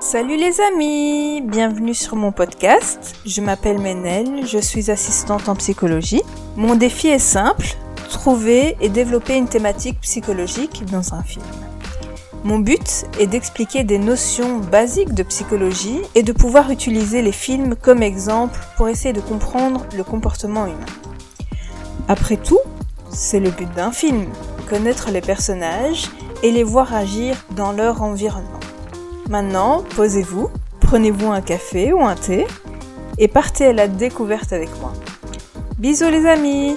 Salut 0.00 0.36
les 0.36 0.60
amis, 0.60 1.40
bienvenue 1.40 1.92
sur 1.92 2.14
mon 2.14 2.30
podcast. 2.30 3.16
Je 3.26 3.40
m'appelle 3.40 3.80
Menel, 3.80 4.46
je 4.46 4.58
suis 4.58 4.92
assistante 4.92 5.48
en 5.48 5.56
psychologie. 5.56 6.22
Mon 6.54 6.76
défi 6.76 7.08
est 7.08 7.18
simple, 7.18 7.66
trouver 8.08 8.76
et 8.80 8.90
développer 8.90 9.36
une 9.36 9.48
thématique 9.48 10.00
psychologique 10.02 10.84
dans 10.92 11.14
un 11.14 11.24
film. 11.24 11.44
Mon 12.44 12.60
but 12.60 13.06
est 13.18 13.26
d'expliquer 13.26 13.82
des 13.82 13.98
notions 13.98 14.58
basiques 14.58 15.14
de 15.14 15.24
psychologie 15.24 16.00
et 16.14 16.22
de 16.22 16.32
pouvoir 16.32 16.70
utiliser 16.70 17.20
les 17.20 17.32
films 17.32 17.74
comme 17.74 18.04
exemple 18.04 18.60
pour 18.76 18.88
essayer 18.88 19.12
de 19.12 19.20
comprendre 19.20 19.84
le 19.96 20.04
comportement 20.04 20.66
humain. 20.66 20.76
Après 22.06 22.36
tout, 22.36 22.60
c'est 23.10 23.40
le 23.40 23.50
but 23.50 23.68
d'un 23.74 23.90
film, 23.90 24.26
connaître 24.70 25.10
les 25.10 25.22
personnages 25.22 26.06
et 26.44 26.52
les 26.52 26.62
voir 26.62 26.94
agir 26.94 27.34
dans 27.56 27.72
leur 27.72 28.00
environnement. 28.02 28.57
Maintenant, 29.28 29.84
posez-vous, 29.94 30.48
prenez-vous 30.80 31.26
un 31.26 31.42
café 31.42 31.92
ou 31.92 32.00
un 32.00 32.14
thé 32.14 32.46
et 33.18 33.28
partez 33.28 33.66
à 33.66 33.72
la 33.74 33.86
découverte 33.86 34.54
avec 34.54 34.70
moi. 34.80 34.94
Bisous 35.78 36.08
les 36.08 36.24
amis 36.24 36.76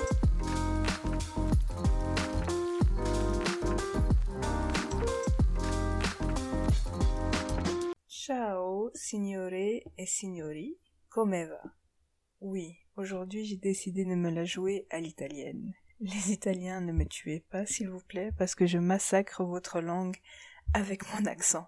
Ciao, 8.10 8.92
signore 8.96 9.54
et 9.54 9.86
signori, 10.06 10.78
come 11.10 11.46
va 11.46 11.62
Oui, 12.42 12.76
aujourd'hui 12.98 13.46
j'ai 13.46 13.56
décidé 13.56 14.04
de 14.04 14.16
me 14.16 14.30
la 14.30 14.44
jouer 14.44 14.88
à 14.90 15.00
l'italienne. 15.00 15.72
Les 16.02 16.34
Italiens 16.34 16.82
ne 16.82 16.92
me 16.92 17.06
tuez 17.06 17.46
pas, 17.50 17.66
s'il 17.66 17.90
vous 17.90 18.04
plaît, 18.10 18.32
parce 18.38 18.56
que 18.56 18.66
je 18.66 18.78
massacre 18.78 19.46
votre 19.46 19.80
langue 19.80 20.18
avec 20.74 21.04
mon 21.14 21.26
accent. 21.28 21.68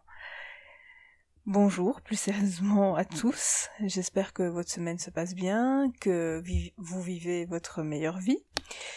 Bonjour, 1.45 1.99
plus 1.99 2.15
sérieusement 2.15 2.95
à 2.95 3.03
tous. 3.03 3.67
J'espère 3.81 4.31
que 4.31 4.43
votre 4.43 4.71
semaine 4.71 4.97
se 4.97 5.09
passe 5.09 5.35
bien, 5.35 5.91
que 5.99 6.41
vous 6.77 7.01
vivez 7.01 7.43
votre 7.43 7.83
meilleure 7.83 8.19
vie. 8.19 8.45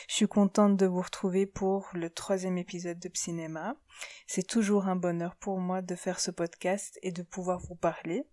Je 0.09 0.15
suis 0.15 0.29
contente 0.29 0.77
de 0.77 0.87
vous 0.87 1.03
retrouver 1.03 1.47
pour 1.47 1.89
le 1.93 2.09
troisième 2.09 2.57
épisode 2.57 3.01
de 3.01 3.11
Cinéma. 3.13 3.75
C'est 4.29 4.47
toujours 4.47 4.87
un 4.87 4.95
bonheur 4.95 5.35
pour 5.35 5.59
moi 5.59 5.83
de 5.83 5.97
faire 5.97 6.21
ce 6.21 6.31
podcast 6.31 7.01
et 7.03 7.11
de 7.11 7.25
pouvoir 7.25 7.59
vous 7.59 7.75
parler. 7.75 8.29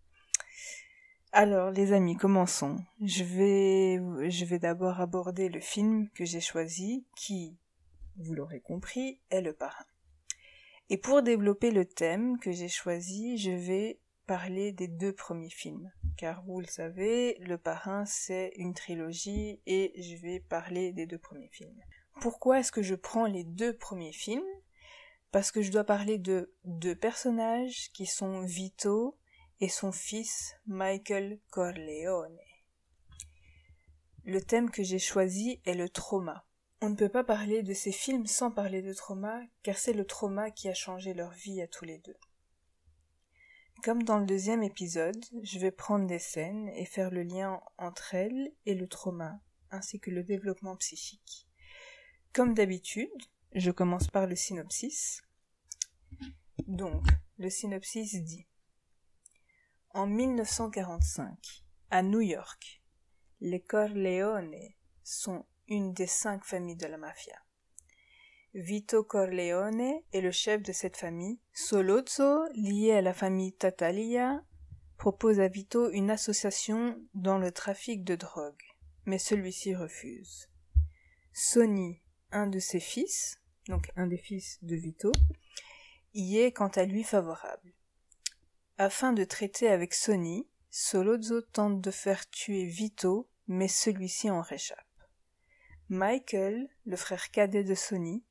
Alors, 1.32 1.72
les 1.72 1.92
amis, 1.92 2.16
commençons. 2.16 2.78
Je 3.02 3.24
vais, 3.24 4.30
je 4.30 4.46
vais 4.46 4.60
d'abord 4.60 5.02
aborder 5.02 5.50
le 5.50 5.60
film 5.60 6.08
que 6.14 6.24
j'ai 6.24 6.40
choisi, 6.40 7.08
qui, 7.16 7.58
vous 8.18 8.36
l'aurez 8.36 8.62
compris, 8.62 9.20
est 9.32 9.42
Le 9.42 9.54
Parrain. 9.54 9.86
Et 10.92 10.98
pour 10.98 11.24
développer 11.24 11.72
le 11.72 11.86
thème 11.86 12.38
que 12.38 12.52
j'ai 12.52 12.68
choisi, 12.68 13.40
je 13.40 13.50
vais 13.50 14.00
parler 14.34 14.72
des 14.72 14.88
deux 14.88 15.14
premiers 15.14 15.52
films. 15.52 15.92
Car 16.18 16.44
vous 16.46 16.60
le 16.60 16.66
savez, 16.66 17.38
Le 17.42 17.60
Parrain, 17.60 18.04
c'est 18.08 18.52
une 18.56 18.74
trilogie 18.74 19.62
et 19.68 19.94
je 20.02 20.16
vais 20.16 20.40
parler 20.40 20.92
des 20.92 21.06
deux 21.06 21.20
premiers 21.20 21.52
films. 21.52 21.80
Pourquoi 22.20 22.60
est-ce 22.60 22.72
que 22.72 22.82
je 22.82 22.96
prends 22.96 23.28
les 23.28 23.44
deux 23.44 23.78
premiers 23.78 24.12
films? 24.12 24.42
Parce 25.32 25.52
que 25.52 25.62
je 25.62 25.72
dois 25.72 25.84
parler 25.84 26.18
de 26.18 26.52
deux 26.66 26.96
personnages 26.96 27.92
qui 27.94 28.08
sont 28.08 28.42
vitaux 28.42 29.20
et 29.60 29.70
son 29.70 29.92
fils 29.92 30.56
Michael 30.66 31.40
Corleone. 31.52 32.40
Le 34.26 34.42
thème 34.42 34.72
que 34.72 34.82
j'ai 34.82 34.98
choisi 34.98 35.62
est 35.64 35.76
le 35.76 35.90
trauma. 35.90 36.44
On 36.82 36.90
ne 36.90 36.96
peut 36.96 37.08
pas 37.08 37.24
parler 37.24 37.62
de 37.62 37.76
ces 37.76 37.92
films 37.92 38.26
sans 38.26 38.50
parler 38.50 38.82
de 38.82 38.94
trauma, 38.94 39.42
car 39.62 39.78
c'est 39.78 39.94
le 39.94 40.06
trauma 40.08 40.50
qui 40.50 40.70
a 40.70 40.74
changé 40.74 41.14
leur 41.14 41.34
vie 41.34 41.62
à 41.62 41.68
tous 41.68 41.86
les 41.86 42.00
deux. 42.00 42.18
Comme 43.84 44.04
dans 44.04 44.18
le 44.18 44.26
deuxième 44.26 44.64
épisode, 44.64 45.26
je 45.42 45.60
vais 45.60 45.72
prendre 45.72 46.08
des 46.08 46.18
scènes 46.18 46.70
et 46.70 46.86
faire 46.86 47.12
le 47.12 47.24
lien 47.24 47.60
entre 47.78 48.14
elles 48.16 48.54
et 48.66 48.76
le 48.76 48.88
trauma, 48.88 49.42
ainsi 49.72 50.00
que 50.00 50.10
le 50.10 50.24
développement 50.24 50.78
psychique. 50.78 51.50
Comme 52.32 52.54
d'habitude, 52.54 53.12
je 53.54 53.72
commence 53.72 54.08
par 54.08 54.26
le 54.26 54.38
synopsis. 54.38 55.22
Donc, 56.66 57.06
le 57.38 57.50
synopsis 57.50 58.24
dit 58.24 58.48
en 59.90 60.08
1945, 60.08 61.66
à 61.92 62.04
New 62.04 62.22
York, 62.22 62.82
les 63.42 63.60
Corleone 63.60 64.56
sont 65.04 65.46
une 65.68 65.94
des 65.94 66.08
cinq 66.08 66.46
familles 66.46 66.78
de 66.78 66.88
la 66.88 66.98
mafia. 66.98 67.36
Vito 68.56 69.04
Corleone 69.04 70.02
est 70.12 70.22
le 70.22 70.30
chef 70.30 70.62
de 70.62 70.72
cette 70.72 70.96
famille. 70.96 71.40
Solozzo, 71.54 72.48
lié 72.54 72.92
à 72.92 73.02
la 73.02 73.16
famille 73.16 73.54
Tatalia, 73.54 74.44
propose 74.98 75.40
à 75.40 75.48
Vito 75.48 75.90
une 75.90 76.12
association 76.12 77.02
dans 77.16 77.40
le 77.40 77.52
trafic 77.52 78.04
de 78.04 78.16
drogue, 78.16 78.62
mais 79.06 79.18
celui-ci 79.18 79.74
refuse. 79.74 80.50
Sonny, 81.34 82.04
un 82.32 82.46
de 82.46 82.60
ses 82.60 82.80
fils, 82.80 83.42
donc 83.70 83.90
un 83.96 84.06
des 84.06 84.20
fils 84.20 84.60
de 84.62 84.76
Vito, 84.76 85.12
y 86.14 86.38
est 86.38 86.52
quant 86.52 86.68
à 86.68 86.86
lui 86.86 87.04
favorable. 87.04 87.74
Afin 88.78 89.14
de 89.14 89.24
traiter 89.24 89.68
avec 89.68 89.96
Sonny, 89.96 90.48
Solozzo 90.70 91.42
tente 91.42 91.82
de 91.82 91.90
faire 91.90 92.30
tuer 92.30 92.66
Vito, 92.66 93.28
mais 93.48 93.68
celui-ci 93.68 94.30
en 94.30 94.42
réchappe. 94.42 94.78
Michael, 95.90 96.70
le 96.86 96.98
frère 96.98 97.32
cadet 97.32 97.64
de 97.64 97.74
Sonny, 97.74 98.24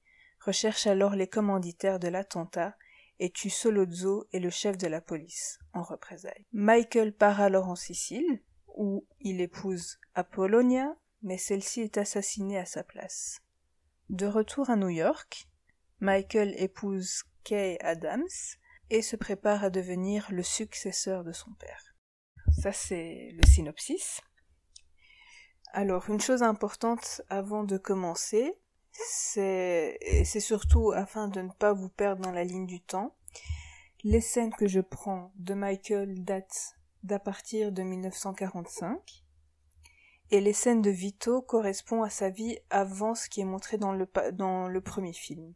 recherche 0.45 0.87
alors 0.87 1.15
les 1.15 1.29
commanditaires 1.29 1.99
de 1.99 2.09
l'attentat 2.09 2.77
et 3.19 3.31
tue 3.31 3.51
Solozzo 3.51 4.27
et 4.33 4.41
le 4.41 4.51
chef 4.51 4.77
de 4.77 4.89
la 4.89 5.01
police 5.01 5.59
en 5.73 5.83
représailles. 5.83 6.47
Michael 6.53 7.13
part 7.13 7.41
alors 7.41 7.69
en 7.69 7.77
Sicile, 7.77 8.43
où 8.75 9.07
il 9.21 9.41
épouse 9.41 9.99
Apollonia, 10.15 10.97
mais 11.23 11.39
celle-ci 11.39 11.83
est 11.83 11.99
assassinée 11.99 12.59
à 12.59 12.65
sa 12.65 12.83
place. 12.83 13.41
De 14.11 14.27
retour 14.27 14.71
à 14.71 14.77
New 14.77 14.89
York, 14.89 15.49
Michael 16.01 16.55
épouse 16.61 17.23
Kay 17.45 17.79
Adams, 17.81 18.27
et 18.91 19.03
se 19.03 19.17
prépare 19.17 19.65
à 19.65 19.71
devenir 19.71 20.27
le 20.31 20.43
successeur 20.43 21.25
de 21.25 21.33
son 21.33 21.53
père. 21.55 21.95
Ça, 22.61 22.73
c'est 22.73 23.31
le 23.33 23.47
synopsis. 23.47 24.21
Alors, 25.73 26.11
une 26.11 26.21
chose 26.21 26.43
importante 26.43 27.23
avant 27.31 27.65
de 27.65 27.79
commencer, 27.79 28.53
c'est, 28.93 30.41
surtout 30.41 30.93
afin 30.93 31.29
de 31.29 31.41
ne 31.41 31.51
pas 31.51 31.73
vous 31.73 31.89
perdre 31.89 32.23
dans 32.23 32.33
la 32.33 32.45
ligne 32.45 32.67
du 32.67 32.81
temps, 32.81 33.15
les 34.05 34.21
scènes 34.21 34.53
que 34.53 34.67
je 34.67 34.81
prends 34.81 35.33
de 35.37 35.55
Michael 35.55 36.25
datent 36.25 36.77
d'à 37.03 37.19
partir 37.19 37.73
de 37.73 37.83
1945, 37.83 39.25
et 40.31 40.41
les 40.41 40.53
scènes 40.53 40.83
de 40.83 40.91
Vito 40.91 41.43
correspondent 41.43 42.05
à 42.05 42.11
sa 42.11 42.31
vie 42.31 42.59
avant 42.71 43.15
ce 43.15 43.29
qui 43.29 43.41
est 43.41 43.47
montré 43.47 43.77
dans 43.77 43.93
le, 43.93 44.09
dans 44.33 44.69
le 44.69 44.81
premier 44.81 45.13
film, 45.13 45.53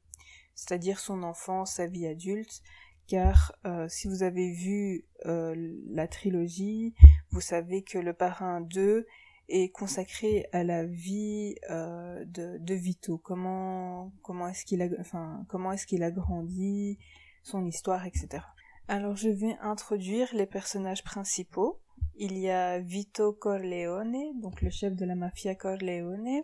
c'est-à-dire 0.55 1.01
son 1.01 1.23
enfance, 1.23 1.75
sa 1.75 1.87
vie 1.87 2.07
adulte, 2.07 2.63
car 3.07 3.53
euh, 3.65 3.89
si 3.89 4.09
vous 4.09 4.23
avez 4.23 4.51
vu 4.51 5.07
euh, 5.27 5.55
la 5.89 6.09
trilogie, 6.09 6.95
vous 7.31 7.41
savez 7.41 7.83
que 7.83 7.99
le 7.99 8.13
parrain 8.13 8.61
2 8.61 9.07
est 9.49 9.71
consacré 9.71 10.47
à 10.53 10.65
la 10.65 10.85
vie 10.85 11.55
euh, 11.71 12.25
de, 12.27 12.75
Vito, 12.75 13.19
comment 13.19 14.13
comment 14.23 14.49
est-ce 14.49 14.65
qu'il 14.65 14.83
a 14.83 14.89
enfin 15.01 15.45
comment 15.49 15.73
est-ce 15.73 15.87
qu'il 15.87 16.03
a 16.03 16.11
grandi, 16.11 16.99
son 17.43 17.65
histoire, 17.65 18.07
etc. 18.07 18.43
Alors 18.89 19.17
je 19.17 19.29
vais 19.29 19.57
introduire 19.61 20.29
les 20.35 20.47
personnages 20.47 21.05
principaux. 21.05 21.81
Il 22.17 22.39
y 22.39 22.51
a 22.51 22.79
Vito 22.79 23.33
Corleone, 23.33 24.41
donc 24.41 24.63
le 24.63 24.71
chef 24.71 24.95
de 24.95 25.05
la 25.05 25.15
mafia 25.15 25.55
Corleone, 25.55 26.43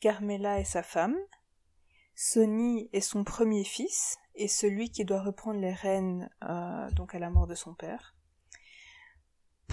Carmela 0.00 0.58
et 0.58 0.64
sa 0.64 0.82
femme, 0.82 1.16
Sonny 2.14 2.88
est 2.92 3.00
son 3.00 3.24
premier 3.24 3.64
fils, 3.64 4.16
et 4.34 4.48
celui 4.48 4.90
qui 4.90 5.04
doit 5.04 5.22
reprendre 5.22 5.60
les 5.60 5.72
rênes 5.72 6.30
euh, 6.48 6.90
donc 6.92 7.14
à 7.14 7.18
la 7.18 7.30
mort 7.30 7.46
de 7.46 7.54
son 7.54 7.74
père. 7.74 8.14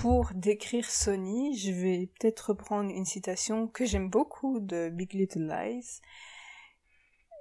Pour 0.01 0.31
décrire 0.35 0.91
Sonny, 0.91 1.57
je 1.57 1.71
vais 1.71 2.11
peut-être 2.19 2.49
reprendre 2.49 2.91
une 2.91 3.03
citation 3.03 3.67
que 3.67 3.83
j'aime 3.83 4.11
beaucoup 4.11 4.59
de 4.59 4.89
Big 4.89 5.13
Little 5.13 5.47
Lies. 5.47 6.01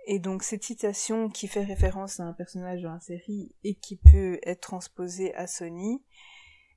Et 0.06 0.18
donc 0.18 0.42
cette 0.42 0.64
citation 0.64 1.28
qui 1.28 1.48
fait 1.48 1.64
référence 1.64 2.18
à 2.18 2.24
un 2.24 2.32
personnage 2.32 2.80
dans 2.80 2.94
la 2.94 3.00
série 3.00 3.54
et 3.62 3.74
qui 3.74 3.96
peut 3.96 4.38
être 4.42 4.62
transposée 4.62 5.34
à 5.34 5.46
Sonny 5.46 6.02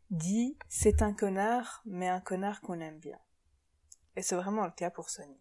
dit 0.10 0.58
c'est 0.68 1.02
un 1.02 1.14
connard 1.14 1.82
mais 1.86 2.10
un 2.10 2.20
connard 2.20 2.60
qu'on 2.60 2.82
aime 2.82 3.00
bien. 3.00 3.18
Et 4.18 4.22
c'est 4.22 4.36
vraiment 4.36 4.66
le 4.66 4.72
cas 4.72 4.90
pour 4.90 5.10
Sonny. 5.10 5.40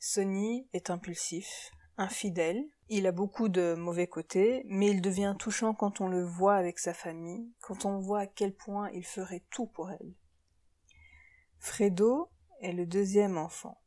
Sonny 0.00 0.68
est 0.72 0.90
impulsif, 0.90 1.70
infidèle, 1.96 2.64
il 2.88 3.06
a 3.06 3.12
beaucoup 3.12 3.48
de 3.48 3.74
mauvais 3.74 4.06
côtés, 4.06 4.62
mais 4.66 4.88
il 4.90 5.02
devient 5.02 5.34
touchant 5.38 5.74
quand 5.74 6.00
on 6.00 6.08
le 6.08 6.24
voit 6.24 6.54
avec 6.54 6.78
sa 6.78 6.94
famille, 6.94 7.52
quand 7.60 7.84
on 7.84 7.98
voit 7.98 8.20
à 8.20 8.26
quel 8.26 8.54
point 8.54 8.90
il 8.90 9.04
ferait 9.04 9.44
tout 9.50 9.66
pour 9.66 9.90
elle. 9.90 10.14
Fredo 11.58 12.30
est 12.60 12.72
le 12.72 12.86
deuxième 12.86 13.38
enfant. 13.38 13.80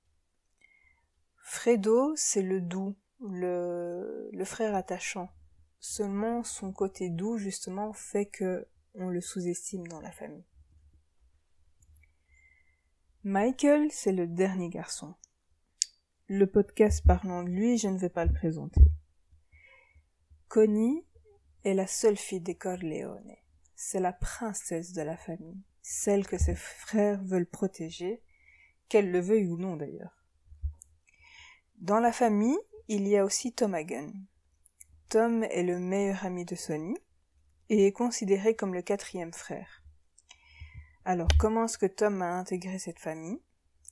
Fredo, 1.41 2.13
c'est 2.15 2.41
le 2.41 2.61
doux, 2.61 2.95
le, 3.21 4.43
frère 4.45 4.75
attachant. 4.75 5.29
Seulement 5.79 6.43
son 6.43 6.73
côté 6.73 7.09
doux, 7.09 7.37
justement, 7.37 7.93
fait 7.93 8.25
que 8.25 8.67
on 8.95 9.07
le 9.07 9.21
sous-estime 9.21 9.87
dans 9.87 10.01
la 10.01 10.11
famille. 10.11 10.45
Michael, 13.23 13.89
c'est 13.91 14.11
le 14.11 14.27
dernier 14.27 14.69
garçon. 14.69 15.15
Le 16.31 16.45
podcast 16.45 17.03
parlant 17.03 17.41
de 17.41 17.49
lui, 17.49 17.79
je 17.79 17.87
ne 17.87 17.97
vais 17.97 18.07
pas 18.07 18.23
le 18.23 18.31
présenter. 18.31 18.83
Connie 20.47 21.03
est 21.63 21.73
la 21.73 21.87
seule 21.87 22.17
fille 22.17 22.39
des 22.39 22.53
Corleone. 22.53 23.35
C'est 23.75 23.99
la 23.99 24.13
princesse 24.13 24.93
de 24.93 25.01
la 25.01 25.17
famille, 25.17 25.63
celle 25.81 26.27
que 26.27 26.37
ses 26.37 26.53
frères 26.53 27.19
veulent 27.23 27.49
protéger, 27.49 28.21
qu'elle 28.89 29.09
le 29.09 29.19
veuille 29.19 29.47
ou 29.47 29.57
non 29.57 29.75
d'ailleurs. 29.75 30.23
Dans 31.79 31.99
la 31.99 32.11
famille, 32.11 32.59
il 32.89 33.07
y 33.07 33.17
a 33.17 33.25
aussi 33.25 33.51
Tom 33.51 33.73
Hagen. 33.73 34.13
Tom 35.09 35.43
est 35.45 35.63
le 35.63 35.79
meilleur 35.79 36.25
ami 36.25 36.45
de 36.45 36.53
Sonny 36.53 36.95
et 37.69 37.87
est 37.87 37.91
considéré 37.91 38.55
comme 38.55 38.75
le 38.75 38.83
quatrième 38.83 39.33
frère. 39.33 39.81
Alors, 41.05 41.29
comment 41.39 41.65
est-ce 41.65 41.79
que 41.79 41.87
Tom 41.87 42.21
a 42.21 42.37
intégré 42.37 42.77
cette 42.77 42.99
famille? 42.99 43.41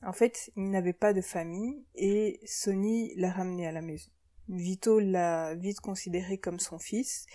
En 0.03 0.13
fait, 0.13 0.51
il 0.55 0.69
n'avait 0.69 0.94
pas 0.94 1.13
de 1.13 1.21
famille 1.21 1.85
et 1.95 2.39
Sonny 2.45 3.13
l'a 3.15 3.31
ramené 3.31 3.67
à 3.67 3.71
la 3.71 3.81
maison. 3.81 4.09
Vito 4.47 4.99
l'a 4.99 5.55
vite 5.55 5.81
considéré 5.81 6.38
comme 6.38 6.59
son 6.59 6.79
fils. 6.79 7.25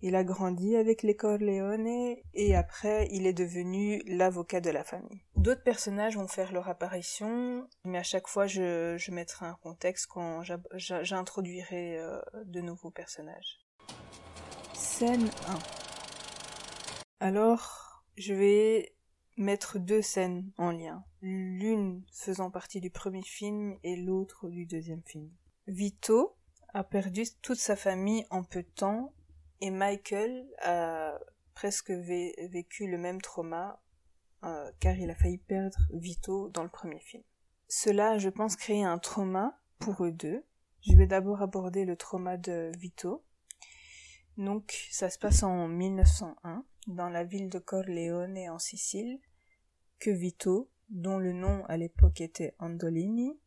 Il 0.00 0.14
a 0.14 0.22
grandi 0.22 0.76
avec 0.76 1.02
les 1.02 1.16
Corleone 1.16 2.16
et 2.32 2.54
après 2.54 3.08
il 3.10 3.26
est 3.26 3.32
devenu 3.32 4.00
l'avocat 4.06 4.60
de 4.60 4.70
la 4.70 4.84
famille. 4.84 5.24
D'autres 5.34 5.64
personnages 5.64 6.16
vont 6.16 6.28
faire 6.28 6.52
leur 6.52 6.68
apparition, 6.68 7.66
mais 7.84 7.98
à 7.98 8.04
chaque 8.04 8.28
fois 8.28 8.46
je, 8.46 8.96
je 8.96 9.10
mettrai 9.10 9.46
un 9.46 9.58
contexte 9.60 10.06
quand 10.06 10.42
j'introduirai 10.74 11.98
euh, 11.98 12.20
de 12.44 12.60
nouveaux 12.60 12.92
personnages. 12.92 13.58
Scène 14.72 15.30
1. 15.48 15.58
Alors, 17.20 18.04
je 18.16 18.32
vais 18.34 18.92
mettre 19.38 19.78
deux 19.78 20.02
scènes 20.02 20.50
en 20.58 20.72
lien, 20.72 21.04
l'une 21.22 22.04
faisant 22.12 22.50
partie 22.50 22.80
du 22.80 22.90
premier 22.90 23.22
film 23.22 23.78
et 23.82 23.96
l'autre 23.96 24.48
du 24.48 24.66
deuxième 24.66 25.02
film. 25.02 25.30
Vito 25.66 26.36
a 26.74 26.84
perdu 26.84 27.22
toute 27.40 27.58
sa 27.58 27.76
famille 27.76 28.26
en 28.30 28.42
peu 28.42 28.62
de 28.62 28.68
temps 28.68 29.12
et 29.60 29.70
Michael 29.70 30.46
a 30.62 31.18
presque 31.54 31.90
vécu 31.90 32.88
le 32.88 32.98
même 32.98 33.20
trauma 33.20 33.80
euh, 34.44 34.70
car 34.80 34.96
il 34.96 35.10
a 35.10 35.14
failli 35.14 35.38
perdre 35.38 35.78
Vito 35.92 36.48
dans 36.50 36.62
le 36.62 36.68
premier 36.68 37.00
film. 37.00 37.22
Cela, 37.68 38.18
je 38.18 38.28
pense, 38.28 38.56
créer 38.56 38.84
un 38.84 38.98
trauma 38.98 39.58
pour 39.78 40.04
eux 40.04 40.12
deux. 40.12 40.44
Je 40.80 40.96
vais 40.96 41.06
d'abord 41.06 41.42
aborder 41.42 41.84
le 41.84 41.96
trauma 41.96 42.36
de 42.36 42.70
Vito. 42.78 43.24
Donc, 44.36 44.86
ça 44.92 45.10
se 45.10 45.18
passe 45.18 45.42
en 45.42 45.66
1901, 45.66 46.64
dans 46.86 47.08
la 47.08 47.24
ville 47.24 47.48
de 47.48 47.58
Corleone 47.58 48.38
en 48.48 48.60
Sicile, 48.60 49.18
que 49.98 50.10
Vito, 50.10 50.70
dont 50.88 51.18
le 51.18 51.32
nom 51.32 51.64
à 51.66 51.76
l'époque 51.76 52.20
était 52.20 52.54
Andolini, 52.58 53.38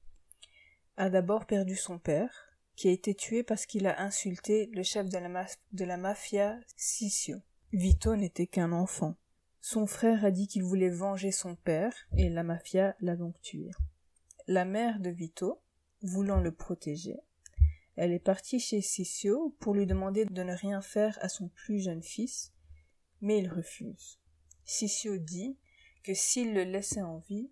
a 0.97 1.09
d'abord 1.09 1.45
perdu 1.45 1.75
son 1.75 1.99
père, 1.99 2.51
qui 2.75 2.87
a 2.87 2.91
été 2.91 3.13
tué 3.13 3.43
parce 3.43 3.65
qu'il 3.65 3.87
a 3.87 4.01
insulté 4.01 4.67
le 4.73 4.83
chef 4.83 5.07
de 5.09 5.85
la, 5.85 5.97
mafia 5.97 6.59
Sisio. 6.75 7.37
Vito 7.71 8.15
n'était 8.15 8.47
qu'un 8.47 8.71
enfant. 8.71 9.15
Son 9.61 9.85
frère 9.85 10.25
a 10.25 10.31
dit 10.31 10.47
qu'il 10.47 10.63
voulait 10.63 10.89
venger 10.89 11.31
son 11.31 11.55
père 11.55 11.93
et 12.17 12.29
la 12.29 12.43
mafia 12.43 12.95
l'a 12.99 13.15
donc 13.15 13.39
tué. 13.41 13.69
La 14.47 14.65
mère 14.65 14.99
de 14.99 15.09
Vito, 15.11 15.61
voulant 16.01 16.41
le 16.41 16.51
protéger, 16.51 17.19
elle 17.95 18.13
est 18.13 18.19
partie 18.19 18.59
chez 18.59 18.81
Sisio 18.81 19.55
pour 19.59 19.75
lui 19.75 19.85
demander 19.85 20.25
de 20.25 20.43
ne 20.43 20.53
rien 20.53 20.81
faire 20.81 21.17
à 21.21 21.29
son 21.29 21.49
plus 21.49 21.79
jeune 21.79 22.01
fils, 22.01 22.51
mais 23.21 23.39
il 23.39 23.49
refuse. 23.49 24.19
Sisio 24.63 25.17
dit 25.17 25.57
que 26.03 26.13
s'il 26.13 26.53
le 26.53 26.63
laissait 26.63 27.01
en 27.01 27.19
vie, 27.19 27.51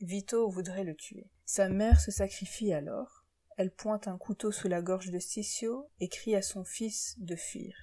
Vito 0.00 0.48
voudrait 0.48 0.84
le 0.84 0.94
tuer. 0.94 1.30
Sa 1.44 1.68
mère 1.68 2.00
se 2.00 2.10
sacrifie 2.10 2.72
alors, 2.72 3.24
elle 3.56 3.72
pointe 3.72 4.06
un 4.06 4.16
couteau 4.16 4.52
sous 4.52 4.68
la 4.68 4.82
gorge 4.82 5.10
de 5.10 5.18
Sissio 5.18 5.90
et 5.98 6.08
crie 6.08 6.36
à 6.36 6.42
son 6.42 6.64
fils 6.64 7.16
de 7.18 7.34
fuir. 7.34 7.74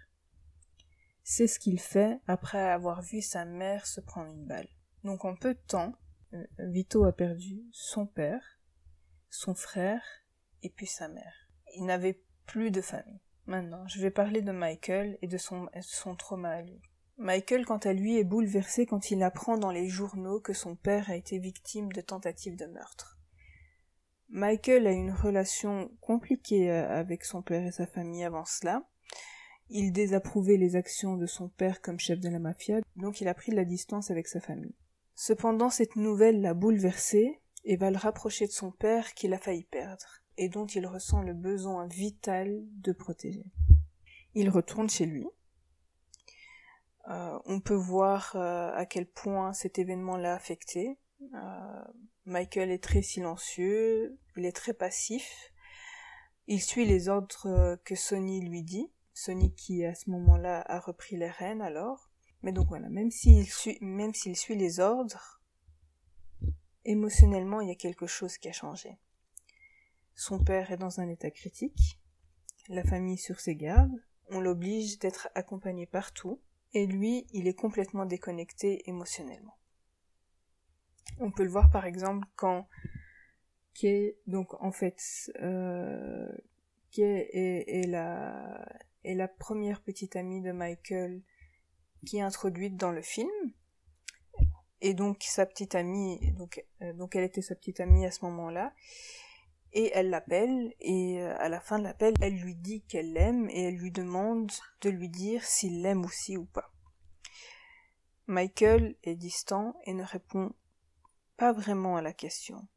C'est 1.24 1.48
ce 1.48 1.60
qu'il 1.60 1.80
fait 1.80 2.20
après 2.28 2.70
avoir 2.70 3.02
vu 3.02 3.22
sa 3.22 3.44
mère 3.44 3.86
se 3.86 4.00
prendre 4.00 4.32
une 4.32 4.46
balle. 4.46 4.70
Donc 5.04 5.26
en 5.26 5.36
peu 5.36 5.54
de 5.54 5.60
temps, 5.68 5.94
euh, 6.34 6.46
Vito 6.60 7.04
a 7.04 7.12
perdu 7.12 7.66
son 7.72 8.06
père, 8.06 8.60
son 9.30 9.54
frère 9.54 10.04
et 10.64 10.70
puis 10.70 10.88
sa 10.88 11.10
mère. 11.10 11.50
Il 11.76 11.86
n'avait 11.86 12.22
plus 12.46 12.72
de 12.72 12.82
famille. 12.82 13.20
Maintenant, 13.46 13.88
je 13.88 14.00
vais 14.00 14.12
parler 14.12 14.42
de 14.42 14.52
Michael 14.52 15.18
et 15.22 15.28
de 15.28 15.38
son, 15.38 15.68
son 15.82 16.16
trauma 16.16 16.50
à 16.50 16.62
lui. 16.62 16.82
Michael, 17.18 17.66
quant 17.66 17.78
à 17.78 17.94
lui, 17.94 18.18
est 18.18 18.26
bouleversé 18.26 18.86
quand 18.86 19.10
il 19.10 19.24
apprend 19.24 19.58
dans 19.58 19.72
les 19.72 19.88
journaux 19.88 20.42
que 20.42 20.54
son 20.54 20.76
père 20.76 21.10
a 21.10 21.16
été 21.16 21.40
victime 21.40 21.92
de 21.94 22.02
tentatives 22.02 22.58
de 22.58 22.66
meurtre. 22.66 23.18
Michael 24.30 24.86
a 24.86 24.92
une 24.92 25.12
relation 25.12 25.92
compliquée 26.02 26.70
euh, 26.70 26.90
avec 26.90 27.24
son 27.24 27.42
père 27.42 27.66
et 27.66 27.72
sa 27.72 27.88
famille 27.88 28.24
avant 28.24 28.44
cela. 28.44 28.84
Il 29.70 29.94
désapprouvait 29.94 30.58
les 30.58 30.76
actions 30.76 31.16
de 31.16 31.26
son 31.26 31.48
père 31.48 31.82
comme 31.82 32.00
chef 32.00 32.20
de 32.20 32.30
la 32.30 32.40
mafia, 32.40 32.82
donc 32.98 33.22
il 33.22 33.28
a 33.28 33.34
pris 33.34 33.52
de 33.52 33.56
la 33.56 33.66
distance 33.66 34.12
avec 34.12 34.28
sa 34.28 34.42
famille. 34.42 34.76
Cependant, 35.16 35.70
cette 35.70 35.96
nouvelle 35.96 36.42
l'a 36.42 36.54
bouleversé 36.54 37.40
et 37.64 37.78
va 37.78 37.90
le 37.92 37.98
rapprocher 37.98 38.46
de 38.46 38.52
son 38.52 38.72
père 38.72 39.14
qu'il 39.14 39.34
a 39.34 39.40
failli 39.40 39.64
perdre, 39.64 40.22
et 40.38 40.50
dont 40.50 40.68
il 40.68 40.86
ressent 40.86 41.22
le 41.22 41.34
besoin 41.34 41.88
vital 41.88 42.62
de 42.74 42.92
protéger. 42.92 43.46
Il 44.34 44.50
retourne 44.50 44.90
chez 44.90 45.06
lui. 45.06 45.26
Euh, 47.10 47.40
on 47.46 47.60
peut 47.60 47.76
voir 47.76 48.36
euh, 48.36 48.72
à 48.74 48.86
quel 48.86 49.06
point 49.06 49.54
cet 49.54 49.80
événement 49.80 50.18
l'a 50.18 50.34
affecté. 50.34 50.98
Michael 52.26 52.72
est 52.72 52.84
très 52.84 53.02
silencieux, 53.02 54.18
il 54.36 54.46
est 54.46 54.56
très 54.56 54.74
passif. 54.74 55.52
Il 56.48 56.62
suit 56.62 56.86
les 56.86 57.10
ordres 57.10 57.78
que 57.84 57.96
Sonny 57.96 58.42
lui 58.42 58.64
dit. 58.64 58.92
Sonny 59.14 59.54
qui 59.54 59.86
à 59.86 59.96
ce 59.96 60.10
moment-là 60.10 60.64
a 60.68 60.80
repris 60.80 61.18
les 61.18 61.30
rênes 61.30 61.62
alors. 61.62 62.10
Mais 62.44 62.52
donc 62.52 62.68
voilà, 62.68 62.90
même 62.90 63.10
s'il 63.10 63.48
suit, 63.48 63.80
même 63.82 64.14
s'il 64.14 64.36
suit 64.36 64.56
les 64.56 64.80
ordres, 64.80 65.42
émotionnellement 66.84 67.62
il 67.62 67.70
y 67.70 67.72
a 67.72 67.76
quelque 67.76 68.06
chose 68.06 68.38
qui 68.38 68.48
a 68.48 68.52
changé. 68.52 69.00
Son 70.14 70.44
père 70.44 70.72
est 70.72 70.78
dans 70.78 71.00
un 71.00 71.10
état 71.10 71.32
critique, 71.32 72.00
la 72.70 72.84
famille 72.84 73.18
sur 73.18 73.40
ses 73.40 73.56
gardes, 73.56 74.00
on 74.30 74.40
l'oblige 74.40 75.00
d'être 75.00 75.28
accompagné 75.36 75.86
partout, 75.86 76.40
et 76.76 76.86
lui, 76.86 77.26
il 77.32 77.48
est 77.48 77.54
complètement 77.54 78.06
déconnecté 78.06 78.88
émotionnellement. 78.90 79.58
On 81.20 81.32
peut 81.32 81.46
le 81.46 81.50
voir 81.50 81.72
par 81.72 81.86
exemple 81.86 82.28
quand 82.36 82.68
Kay, 83.74 84.18
donc 84.28 84.54
en 84.62 84.74
fait, 84.74 85.02
euh, 85.42 86.28
Kay 86.92 87.30
est, 87.32 87.88
la, 87.88 88.68
est 89.06 89.16
la 89.16 89.30
première 89.30 89.82
petite 89.82 90.18
amie 90.18 90.42
de 90.42 90.52
Michael 90.52 91.22
qui 92.06 92.18
est 92.18 92.22
introduite 92.22 92.76
dans 92.76 92.92
le 92.92 93.02
film. 93.02 93.32
Et 94.82 94.94
donc 94.94 95.24
sa 95.24 95.46
petite 95.46 95.76
amie, 95.76 96.34
donc, 96.34 96.64
euh, 96.82 96.92
donc 96.92 97.16
elle 97.16 97.24
était 97.24 97.42
sa 97.42 97.56
petite 97.56 97.80
amie 97.80 98.06
à 98.06 98.12
ce 98.12 98.26
moment-là. 98.26 98.74
Et 99.76 99.92
elle 99.94 100.10
l'appelle, 100.10 100.74
et 100.80 101.22
euh, 101.22 101.38
à 101.38 101.50
la 101.50 101.60
fin 101.60 101.78
de 101.78 101.84
l'appel, 101.84 102.14
elle 102.22 102.38
lui 102.40 102.56
dit 102.56 102.82
qu'elle 102.84 103.14
l'aime, 103.14 103.50
et 103.50 103.66
elle 103.66 103.76
lui 103.76 103.92
demande 103.92 104.50
de 104.82 104.90
lui 104.90 105.10
dire 105.10 105.44
s'il 105.44 105.82
l'aime 105.82 106.06
aussi 106.06 106.38
ou 106.38 106.46
pas. 106.46 106.72
Michael 108.28 108.96
est 109.04 109.16
distant 109.16 109.76
et 109.84 109.94
ne 109.94 110.04
répond 110.04 110.54
pas 111.38 111.52
vraiment 111.52 111.98
à 111.98 112.02
la 112.02 112.14
question. 112.14 112.68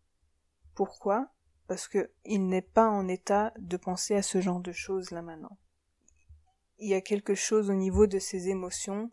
Pourquoi? 0.75 1.31
Parce 1.69 1.89
que 1.89 2.11
il 2.25 2.49
n'est 2.49 2.63
pas 2.63 2.89
en 2.89 3.09
état 3.09 3.55
de 3.59 3.77
penser 3.77 4.15
à 4.15 4.23
ce 4.23 4.41
genre 4.41 4.61
de 4.61 4.73
choses 4.73 5.11
là 5.11 5.23
maintenant. 5.23 5.59
Il 6.79 6.89
y 6.89 6.95
a 6.95 7.01
quelque 7.01 7.35
chose 7.35 7.71
au 7.71 7.75
niveau 7.75 8.07
de 8.07 8.19
ses 8.19 8.49
émotions 8.49 9.11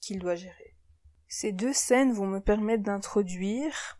qu'il 0.00 0.18
doit 0.18 0.36
gérer. 0.36 0.76
Ces 1.26 1.52
deux 1.52 1.72
scènes 1.72 2.12
vont 2.12 2.26
me 2.26 2.40
permettre 2.40 2.84
d'introduire 2.84 3.98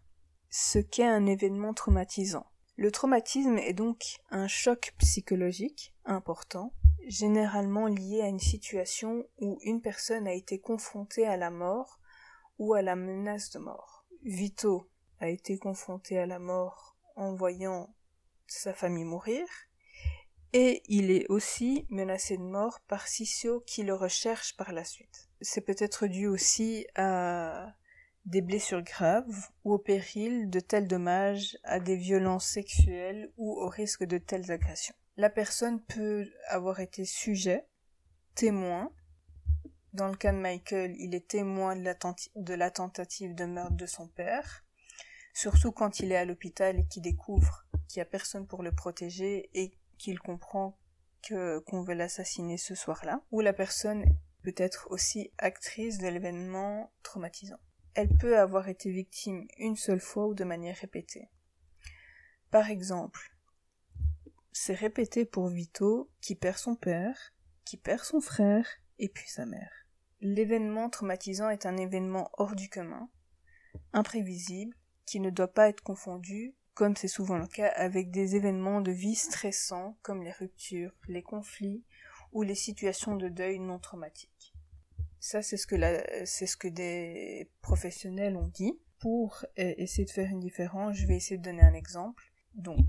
ce 0.51 0.79
qu'est 0.79 1.07
un 1.07 1.27
événement 1.27 1.75
traumatisant. 1.75 2.47
Le 2.77 2.91
traumatisme 2.91 3.59
est 3.59 3.73
donc 3.73 4.19
un 4.31 4.49
choc 4.49 4.95
psychologique 4.99 5.95
important, 6.05 6.73
généralement 7.07 7.87
lié 7.87 8.21
à 8.23 8.29
une 8.29 8.41
situation 8.41 9.25
où 9.39 9.59
une 9.63 9.81
personne 9.81 10.27
a 10.27 10.33
été 10.33 10.59
confrontée 10.59 11.25
à 11.25 11.37
la 11.37 11.51
mort 11.51 12.01
ou 12.59 12.75
à 12.75 12.83
la 12.83 12.97
menace 12.97 13.51
de 13.51 13.61
mort. 13.61 14.05
Vito 14.25 14.91
a 15.21 15.29
été 15.29 15.57
confronté 15.57 16.19
à 16.19 16.27
la 16.27 16.41
mort 16.41 16.97
en 17.15 17.35
voyant 17.35 17.95
sa 18.49 18.75
famille 18.75 19.05
mourir, 19.05 19.47
et 20.53 20.83
il 20.87 21.11
est 21.11 21.27
aussi 21.29 21.87
menacé 21.91 22.37
de 22.37 22.43
mort 22.43 22.81
par 22.81 23.07
Sissio 23.07 23.61
qui 23.61 23.85
le 23.85 23.95
recherche 23.95 24.57
par 24.57 24.73
la 24.73 24.85
suite. 24.85 25.29
C'est 25.41 25.61
peut-être 25.61 26.07
dû 26.07 26.27
aussi 26.27 26.87
à 26.97 27.75
des 28.25 28.41
blessures 28.41 28.83
graves 28.83 29.51
ou 29.65 29.75
au 29.75 29.79
péril 29.79 30.49
de 30.49 30.61
tels 30.61 30.89
dommages 30.89 31.59
à 31.63 31.79
des 31.79 31.97
violences 31.97 32.47
sexuelles 32.47 33.31
ou 33.37 33.53
au 33.53 33.69
risque 33.69 34.05
de 34.05 34.19
telles 34.19 34.51
agressions. 34.51 34.95
La 35.17 35.31
personne 35.31 35.81
peut 35.83 36.29
avoir 36.49 36.81
été 36.81 37.05
sujet, 37.05 37.67
témoin, 38.35 38.91
Dans 39.93 40.09
le 40.09 40.17
cas 40.17 40.33
de 40.33 40.39
Michael, 40.39 40.97
il 40.99 41.15
est 41.15 41.29
témoin 41.29 41.77
de 41.77 42.55
la, 42.55 42.71
tentative 42.71 43.35
de 43.35 43.45
meurtre 43.45 43.77
de 43.77 43.87
son 43.87 44.09
père, 44.09 44.65
surtout 45.35 45.71
quand 45.71 46.01
il 46.01 46.11
est 46.11 46.17
à 46.17 46.25
l'hôpital 46.25 46.81
et 46.81 46.87
qu'il 46.87 47.03
découvre 47.03 47.65
qu'il 47.87 48.01
n'y 48.01 48.03
a 48.03 48.11
personne 48.11 48.49
pour 48.49 48.65
le 48.65 48.73
protéger 48.73 49.51
et 49.55 49.73
qu'il 49.99 50.19
comprend 50.19 50.77
qu'on 51.29 51.83
veut 51.83 51.95
l'assassiner 51.95 52.57
ce 52.57 52.75
soir-là, 52.75 53.23
ou 53.31 53.41
la 53.41 53.53
personne 53.53 54.05
peut 54.43 54.55
être 54.57 54.91
aussi 54.91 55.31
actrice 55.39 55.99
de 55.99 56.09
l'événement 56.09 56.93
traumatisant. 57.03 57.61
Elle 57.95 58.09
peut 58.09 58.39
avoir 58.39 58.69
été 58.69 58.91
victime 58.91 59.47
une 59.57 59.77
seule 59.77 60.01
fois 60.01 60.27
ou 60.27 60.35
de 60.35 60.43
manière 60.43 60.77
répétée. 60.77 61.29
Par 62.51 62.69
exemple, 62.69 63.35
c'est 64.53 64.75
répété 64.75 65.25
pour 65.25 65.49
Vito 65.49 66.11
qui 66.21 66.35
perd 66.35 66.59
son 66.59 66.75
père, 66.75 67.33
qui 67.65 67.77
perd 67.77 68.01
son 68.01 68.21
frère 68.21 68.67
et 68.99 69.09
puis 69.09 69.29
sa 69.29 69.47
mère. 69.47 69.71
L'événement 70.21 70.91
traumatisant 70.91 71.51
est 71.51 71.67
un 71.67 71.77
événement 71.77 72.31
hors 72.35 72.57
du 72.57 72.69
commun, 72.69 73.09
imprévisible, 73.93 74.77
qui 75.07 75.21
ne 75.21 75.31
doit 75.31 75.53
pas 75.53 75.69
être 75.69 75.83
confondu, 75.83 76.55
comme 76.75 76.97
c'est 76.97 77.09
souvent 77.09 77.37
le 77.37 77.47
cas, 77.47 77.69
avec 77.77 78.11
des 78.11 78.35
événements 78.35 78.81
de 78.81 78.91
vie 78.91 79.15
stressants 79.15 79.97
comme 80.03 80.23
les 80.23 80.33
ruptures, 80.33 80.95
les 81.09 81.23
conflits 81.23 81.85
ou 82.33 82.43
les 82.43 82.55
situations 82.55 83.17
de 83.17 83.29
deuil 83.29 83.59
non 83.59 83.79
traumatiques. 83.79 84.54
Ça, 85.25 85.41
c'est 85.41 85.57
ce 85.57 85.67
que 85.67 85.77
c'est 86.27 86.45
ce 86.47 86.55
que 86.55 86.69
des 86.69 87.51
professionnels 87.63 88.37
ont 88.37 88.49
dit. 88.49 88.79
Pour 88.99 89.47
euh, 89.59 89.73
essayer 89.79 90.05
de 90.05 90.11
faire 90.11 90.29
une 90.29 90.39
différence, 90.39 90.99
je 90.99 91.07
vais 91.07 91.17
essayer 91.17 91.39
de 91.39 91.43
donner 91.43 91.63
un 91.63 91.73
exemple. 91.73 92.31
Donc, 92.53 92.85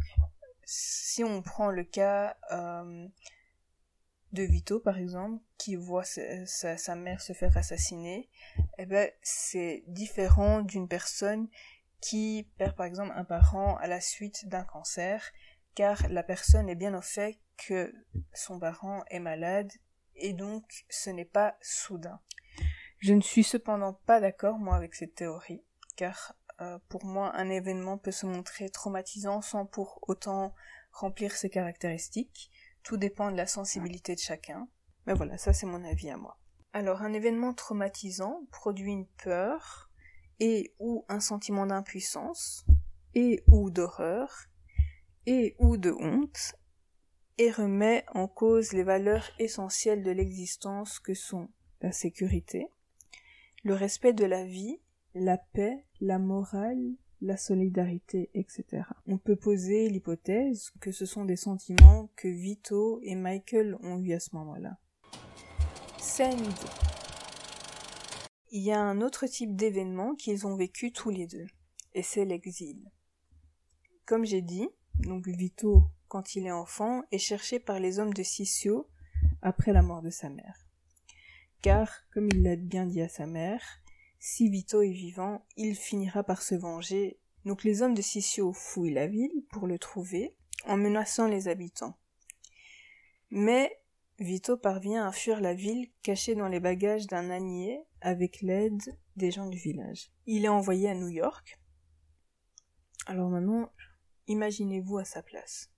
si 0.65 1.23
on 1.23 1.41
prend 1.41 1.71
le 1.71 1.85
cas 1.85 2.35
euh, 2.51 3.07
de 4.33 4.43
Vito, 4.43 4.81
par 4.81 4.97
exemple, 4.97 5.41
qui 5.57 5.77
voit 5.77 6.03
sa, 6.03 6.95
mère 6.95 7.21
se 7.21 7.31
faire 7.31 7.55
assassiner, 7.55 8.29
eh 8.79 8.85
ben, 8.85 9.09
c'est 9.21 9.85
différent 9.87 10.61
d'une 10.61 10.89
personne 10.89 11.47
qui 12.01 12.49
perd, 12.57 12.75
par 12.75 12.85
exemple, 12.85 13.13
un 13.15 13.23
parent 13.23 13.77
à 13.77 13.87
la 13.87 14.01
suite 14.01 14.45
d'un 14.49 14.65
cancer, 14.65 15.31
car 15.73 16.05
la 16.09 16.21
personne 16.21 16.67
est 16.67 16.75
bien 16.75 16.97
au 16.97 17.01
fait 17.01 17.39
que 17.65 17.93
son 18.33 18.59
parent 18.59 19.05
est 19.09 19.19
malade, 19.19 19.71
et 20.15 20.33
donc 20.33 20.85
ce 20.89 21.09
n'est 21.09 21.25
pas 21.25 21.57
soudain. 21.61 22.19
Je 22.99 23.13
ne 23.13 23.21
suis 23.21 23.43
cependant 23.43 23.93
pas 23.93 24.19
d'accord, 24.19 24.57
moi, 24.57 24.75
avec 24.75 24.95
cette 24.95 25.15
théorie, 25.15 25.63
car 25.95 26.35
euh, 26.61 26.79
pour 26.89 27.05
moi, 27.05 27.35
un 27.35 27.49
événement 27.49 27.97
peut 27.97 28.11
se 28.11 28.25
montrer 28.25 28.69
traumatisant 28.69 29.41
sans 29.41 29.65
pour 29.65 29.99
autant 30.07 30.55
remplir 30.91 31.33
ses 31.33 31.49
caractéristiques. 31.49 32.49
Tout 32.83 32.97
dépend 32.97 33.31
de 33.31 33.37
la 33.37 33.47
sensibilité 33.47 34.15
de 34.15 34.19
chacun. 34.19 34.67
Mais 35.05 35.13
voilà, 35.13 35.37
ça 35.37 35.53
c'est 35.53 35.65
mon 35.65 35.83
avis 35.83 36.09
à 36.09 36.17
moi. 36.17 36.37
Alors, 36.73 37.01
un 37.01 37.13
événement 37.13 37.53
traumatisant 37.53 38.41
produit 38.51 38.91
une 38.91 39.07
peur 39.07 39.89
et 40.39 40.73
ou 40.79 41.05
un 41.07 41.19
sentiment 41.19 41.65
d'impuissance 41.65 42.65
et 43.13 43.43
ou 43.47 43.69
d'horreur 43.69 44.47
et 45.25 45.55
ou 45.59 45.77
de 45.77 45.91
honte 45.91 46.55
et 47.37 47.51
remet 47.51 48.05
en 48.13 48.27
cause 48.27 48.73
les 48.73 48.83
valeurs 48.83 49.29
essentielles 49.39 50.03
de 50.03 50.11
l'existence 50.11 50.99
que 50.99 51.13
sont 51.13 51.49
la 51.81 51.91
sécurité, 51.91 52.67
le 53.63 53.73
respect 53.73 54.13
de 54.13 54.25
la 54.25 54.45
vie, 54.45 54.79
la 55.13 55.37
paix, 55.37 55.85
la 56.01 56.19
morale, 56.19 56.93
la 57.21 57.37
solidarité, 57.37 58.29
etc. 58.33 58.83
On 59.07 59.17
peut 59.17 59.35
poser 59.35 59.89
l'hypothèse 59.89 60.71
que 60.79 60.91
ce 60.91 61.05
sont 61.05 61.25
des 61.25 61.35
sentiments 61.35 62.09
que 62.15 62.27
Vito 62.27 62.99
et 63.03 63.15
Michael 63.15 63.77
ont 63.81 63.99
eu 63.99 64.13
à 64.13 64.19
ce 64.19 64.35
moment-là. 64.35 64.77
Send. 65.97 66.53
Il 68.51 68.61
y 68.61 68.71
a 68.71 68.79
un 68.79 69.01
autre 69.01 69.25
type 69.25 69.55
d'événement 69.55 70.15
qu'ils 70.15 70.45
ont 70.47 70.55
vécu 70.55 70.91
tous 70.91 71.09
les 71.09 71.27
deux, 71.27 71.47
et 71.93 72.03
c'est 72.03 72.25
l'exil. 72.25 72.79
Comme 74.05 74.25
j'ai 74.25 74.41
dit, 74.41 74.69
donc 74.99 75.27
Vito, 75.27 75.89
quand 76.15 76.37
il 76.37 76.47
est 76.47 76.51
enfant, 76.51 77.03
est 77.11 77.17
cherché 77.17 77.59
par 77.59 77.77
les 77.77 77.99
hommes 77.99 78.13
de 78.13 78.23
Sissio 78.23 78.87
après 79.41 79.73
la 79.73 79.81
mort 79.81 80.01
de 80.01 80.09
sa 80.09 80.29
mère. 80.29 80.65
Car, 81.61 81.91
comme 82.13 82.29
il 82.31 82.41
l'a 82.41 82.55
bien 82.55 82.85
dit 82.85 83.01
à 83.01 83.09
sa 83.09 83.27
mère, 83.27 83.81
si 84.17 84.47
Vito 84.47 84.81
est 84.81 84.93
vivant, 84.93 85.45
il 85.57 85.75
finira 85.75 86.23
par 86.23 86.41
se 86.41 86.55
venger. 86.55 87.19
Donc 87.43 87.65
les 87.65 87.81
hommes 87.81 87.95
de 87.95 88.01
Sissio 88.01 88.53
fouillent 88.53 88.93
la 88.93 89.07
ville 89.07 89.43
pour 89.51 89.67
le 89.67 89.77
trouver, 89.77 90.37
en 90.63 90.77
menaçant 90.77 91.27
les 91.27 91.49
habitants. 91.49 91.97
Mais 93.29 93.77
Vito 94.17 94.55
parvient 94.55 95.05
à 95.05 95.11
fuir 95.11 95.41
la 95.41 95.53
ville 95.53 95.91
caché 96.01 96.33
dans 96.33 96.47
les 96.47 96.61
bagages 96.61 97.07
d'un 97.07 97.29
ânier 97.29 97.83
avec 97.99 98.39
l'aide 98.39 98.97
des 99.17 99.31
gens 99.31 99.47
du 99.47 99.57
village. 99.57 100.13
Il 100.27 100.45
est 100.45 100.47
envoyé 100.47 100.89
à 100.89 100.95
New 100.95 101.09
York. 101.09 101.59
Alors 103.05 103.29
maintenant, 103.29 103.69
imaginez-vous 104.27 104.97
à 104.97 105.03
sa 105.03 105.21
place. 105.21 105.74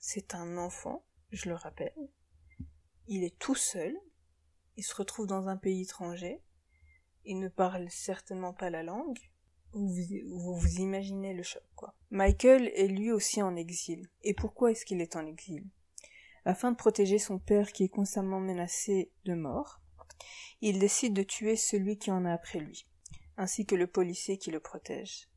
C'est 0.00 0.34
un 0.34 0.56
enfant, 0.56 1.04
je 1.30 1.48
le 1.48 1.54
rappelle. 1.54 1.94
Il 3.06 3.22
est 3.22 3.38
tout 3.38 3.54
seul. 3.54 3.96
Il 4.76 4.82
se 4.82 4.94
retrouve 4.94 5.26
dans 5.26 5.48
un 5.48 5.56
pays 5.56 5.82
étranger 5.82 6.42
il 7.24 7.38
ne 7.38 7.48
parle 7.48 7.88
certainement 7.90 8.52
pas 8.52 8.70
la 8.70 8.82
langue. 8.82 9.18
Vous 9.72 9.88
vous, 10.56 10.80
imaginez 10.80 11.32
le 11.32 11.42
choc, 11.42 11.62
quoi. 11.76 11.94
Michael 12.10 12.72
est 12.74 12.88
lui 12.88 13.12
aussi 13.12 13.40
en 13.40 13.54
exil. 13.54 14.08
Et 14.22 14.34
pourquoi 14.34 14.72
est-ce 14.72 14.84
qu'il 14.84 15.00
est 15.00 15.16
en 15.16 15.26
exil? 15.26 15.64
Afin 16.44 16.72
de 16.72 16.76
protéger 16.76 17.18
son 17.18 17.38
père 17.38 17.70
qui 17.72 17.84
est 17.84 17.88
constamment 17.88 18.40
menacé 18.40 19.12
de 19.26 19.34
mort, 19.34 19.80
il 20.60 20.78
décide 20.78 21.14
de 21.14 21.22
tuer 21.22 21.54
celui 21.54 21.98
qui 21.98 22.10
en 22.10 22.24
a 22.24 22.32
après 22.32 22.58
lui, 22.58 22.88
ainsi 23.36 23.64
que 23.64 23.76
le 23.76 23.86
policier 23.86 24.38
qui 24.38 24.50
le 24.50 24.60
protège. 24.60 25.29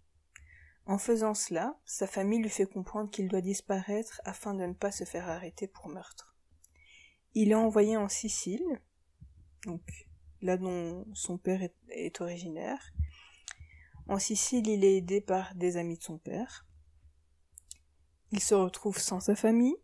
En 0.86 0.98
faisant 0.98 1.34
cela, 1.34 1.80
sa 1.86 2.08
famille 2.08 2.42
lui 2.42 2.50
fait 2.50 2.66
comprendre 2.66 3.10
qu'il 3.10 3.30
doit 3.30 3.42
disparaître 3.42 4.20
afin 4.26 4.54
de 4.54 4.66
ne 4.66 4.74
pas 4.74 4.92
se 4.92 5.06
faire 5.06 5.30
arrêter 5.30 5.68
pour 5.68 5.88
meurtre. 5.88 6.36
Il 7.34 7.52
est 7.52 7.56
envoyé 7.56 7.96
en 7.96 8.10
Sicile, 8.10 8.82
donc 9.66 9.82
là 10.42 10.58
dont 10.58 11.06
son 11.14 11.38
père 11.38 11.62
est, 11.90 12.22
originaire. 12.22 12.92
En 14.08 14.20
Sicile, 14.20 14.68
il 14.68 14.84
est 14.84 14.98
aidé 14.98 15.22
par 15.22 15.56
des 15.56 15.78
amis 15.78 15.98
de 15.98 16.04
son 16.04 16.18
père. 16.18 16.68
Il 18.32 18.42
se 18.42 18.54
retrouve 18.54 19.00
sans 19.00 19.22
sa 19.22 19.36
famille, 19.36 19.78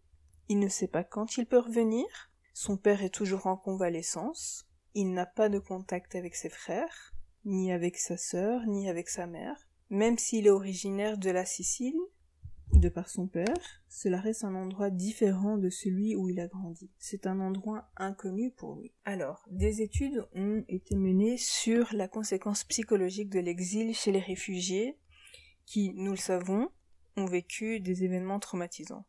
il 0.50 0.60
ne 0.60 0.68
sait 0.68 0.88
pas 0.88 1.04
quand 1.06 1.38
il 1.38 1.46
peut 1.46 1.60
revenir, 1.60 2.06
son 2.54 2.76
père 2.76 3.04
est 3.04 3.14
toujours 3.14 3.48
en 3.48 3.56
convalescence, 3.56 4.68
il 4.96 5.14
n'a 5.14 5.26
pas 5.26 5.48
de 5.48 5.60
contact 5.60 6.16
avec 6.16 6.36
ses 6.36 6.50
frères, 6.50 7.14
ni 7.46 7.72
avec 7.72 7.98
sa 7.98 8.18
sœur, 8.18 8.66
ni 8.66 8.90
avec 8.90 9.08
sa 9.08 9.28
mère. 9.28 9.69
Même 9.90 10.18
s'il 10.18 10.48
est 10.48 10.52
originaire 10.52 11.18
de 11.18 11.30
la 11.30 11.46
Sicile, 11.46 12.00
de 12.74 12.90
par 12.90 13.10
son 13.10 13.28
père, 13.28 13.82
cela 13.90 14.20
reste 14.20 14.44
un 14.44 14.54
endroit 14.54 14.92
différent 14.92 15.58
de 15.58 15.70
celui 15.70 16.16
où 16.16 16.30
il 16.30 16.40
a 16.40 16.48
grandi. 16.48 16.92
C'est 17.00 17.26
un 17.26 17.40
endroit 17.40 17.90
inconnu 17.98 18.52
pour 18.52 18.76
lui. 18.76 18.94
Alors, 19.06 19.44
des 19.50 19.82
études 19.82 20.24
ont 20.36 20.64
été 20.68 20.96
menées 20.96 21.38
sur 21.38 21.88
la 21.94 22.08
conséquence 22.08 22.64
psychologique 22.66 23.30
de 23.30 23.40
l'exil 23.40 23.96
chez 23.96 24.12
les 24.12 24.20
réfugiés 24.20 24.98
qui, 25.66 25.94
nous 25.96 26.12
le 26.12 26.18
savons, 26.18 26.70
ont 27.18 27.26
vécu 27.26 27.80
des 27.80 28.04
événements 28.04 28.40
traumatisants. 28.40 29.06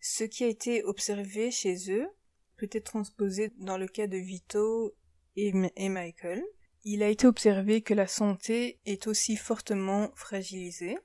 Ce 0.00 0.24
qui 0.24 0.44
a 0.44 0.48
été 0.48 0.82
observé 0.84 1.50
chez 1.50 1.92
eux 1.92 2.08
peut 2.56 2.68
être 2.72 2.84
transposé 2.84 3.52
dans 3.58 3.76
le 3.76 3.86
cas 3.86 4.06
de 4.06 4.16
Vito 4.16 4.94
et, 5.36 5.52
Michael. 5.88 6.42
Il 6.84 7.02
a 7.02 7.08
été 7.08 7.26
observé 7.26 7.82
que 7.82 7.94
la 7.94 8.06
santé 8.06 8.80
est 8.86 9.06
aussi 9.06 9.36
fortement 9.36 10.10
fragilisée 10.14 10.96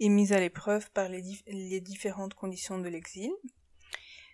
est 0.00 0.08
mise 0.08 0.32
à 0.32 0.40
l'épreuve 0.40 0.90
par 0.92 1.08
les, 1.08 1.80
différentes 1.80 2.34
conditions 2.34 2.78
de 2.78 2.88
l'exil. 2.88 3.30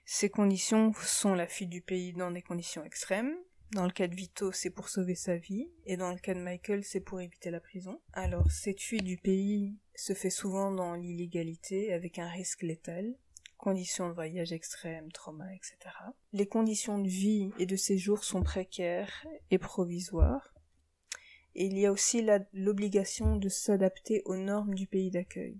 Ces 0.05 0.31
conditions 0.31 0.93
sont 1.03 1.35
la 1.35 1.49
fuite 1.49 1.71
du 1.71 1.83
pays 1.83 2.13
dans 2.13 2.31
des 2.31 2.43
conditions 2.43 2.85
extrêmes. 2.85 3.35
Dans 3.73 3.85
le 3.85 3.91
cas 3.91 4.07
de 4.07 4.15
Vito, 4.15 4.53
c'est 4.53 4.71
pour 4.71 4.89
sauver 4.89 5.17
sa 5.17 5.37
vie, 5.37 5.69
et 5.87 5.97
dans 5.97 6.13
le 6.13 6.19
cas 6.19 6.35
de 6.35 6.41
Michael, 6.41 6.85
c'est 6.85 7.01
pour 7.01 7.21
éviter 7.21 7.51
la 7.51 7.59
prison. 7.59 8.01
Alors, 8.13 8.49
cette 8.49 8.81
fuite 8.81 9.03
du 9.03 9.17
pays 9.17 9.75
se 9.97 10.13
fait 10.13 10.31
souvent 10.31 10.71
dans 10.71 10.95
l'illégalité, 10.95 11.93
avec 11.93 12.21
un 12.21 12.29
risque 12.29 12.63
létal, 12.63 13.17
conditions 13.59 14.09
de 14.09 14.15
voyage 14.15 14.53
extrêmes, 14.53 15.11
trauma, 15.11 15.53
etc. 15.53 15.77
Les 16.33 16.47
conditions 16.47 17.01
de 17.01 17.09
vie 17.09 17.51
et 17.59 17.67
de 17.67 17.75
séjour 17.75 18.23
sont 18.23 18.45
précaires 18.45 19.27
et 19.51 19.59
provisoires. 19.59 20.56
Et 21.59 21.65
il 21.65 21.79
y 21.79 21.87
a 21.87 21.91
aussi 21.91 22.25
l'obligation 22.53 23.37
de 23.37 23.49
s'adapter 23.49 24.21
aux 24.27 24.37
normes 24.37 24.75
du 24.75 24.87
pays 24.87 25.11
d'accueil. 25.11 25.57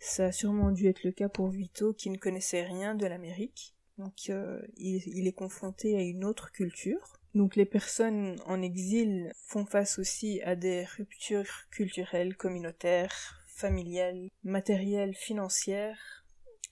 Ça 0.00 0.26
a 0.26 0.32
sûrement 0.32 0.72
dû 0.72 0.88
être 0.88 1.04
le 1.04 1.12
cas 1.12 1.28
pour 1.28 1.48
Vito 1.48 1.92
qui 1.92 2.10
ne 2.10 2.18
connaissait 2.18 2.64
rien 2.64 2.96
de 2.96 3.06
l'Amérique. 3.06 3.76
Donc 3.96 4.28
euh, 4.28 4.60
il, 4.76 5.28
est 5.28 5.32
confronté 5.32 5.96
à 5.96 6.02
une 6.02 6.24
autre 6.24 6.50
culture. 6.50 7.20
Donc 7.36 7.54
les 7.54 7.64
personnes 7.64 8.40
en 8.44 8.60
exil 8.60 9.32
font 9.46 9.64
face 9.64 10.00
aussi 10.00 10.42
à 10.42 10.56
des 10.56 10.84
ruptures 10.84 11.68
culturelles, 11.70 12.36
communautaires, 12.36 13.44
familiales, 13.46 14.28
matérielles, 14.42 15.14
financières, 15.14 16.24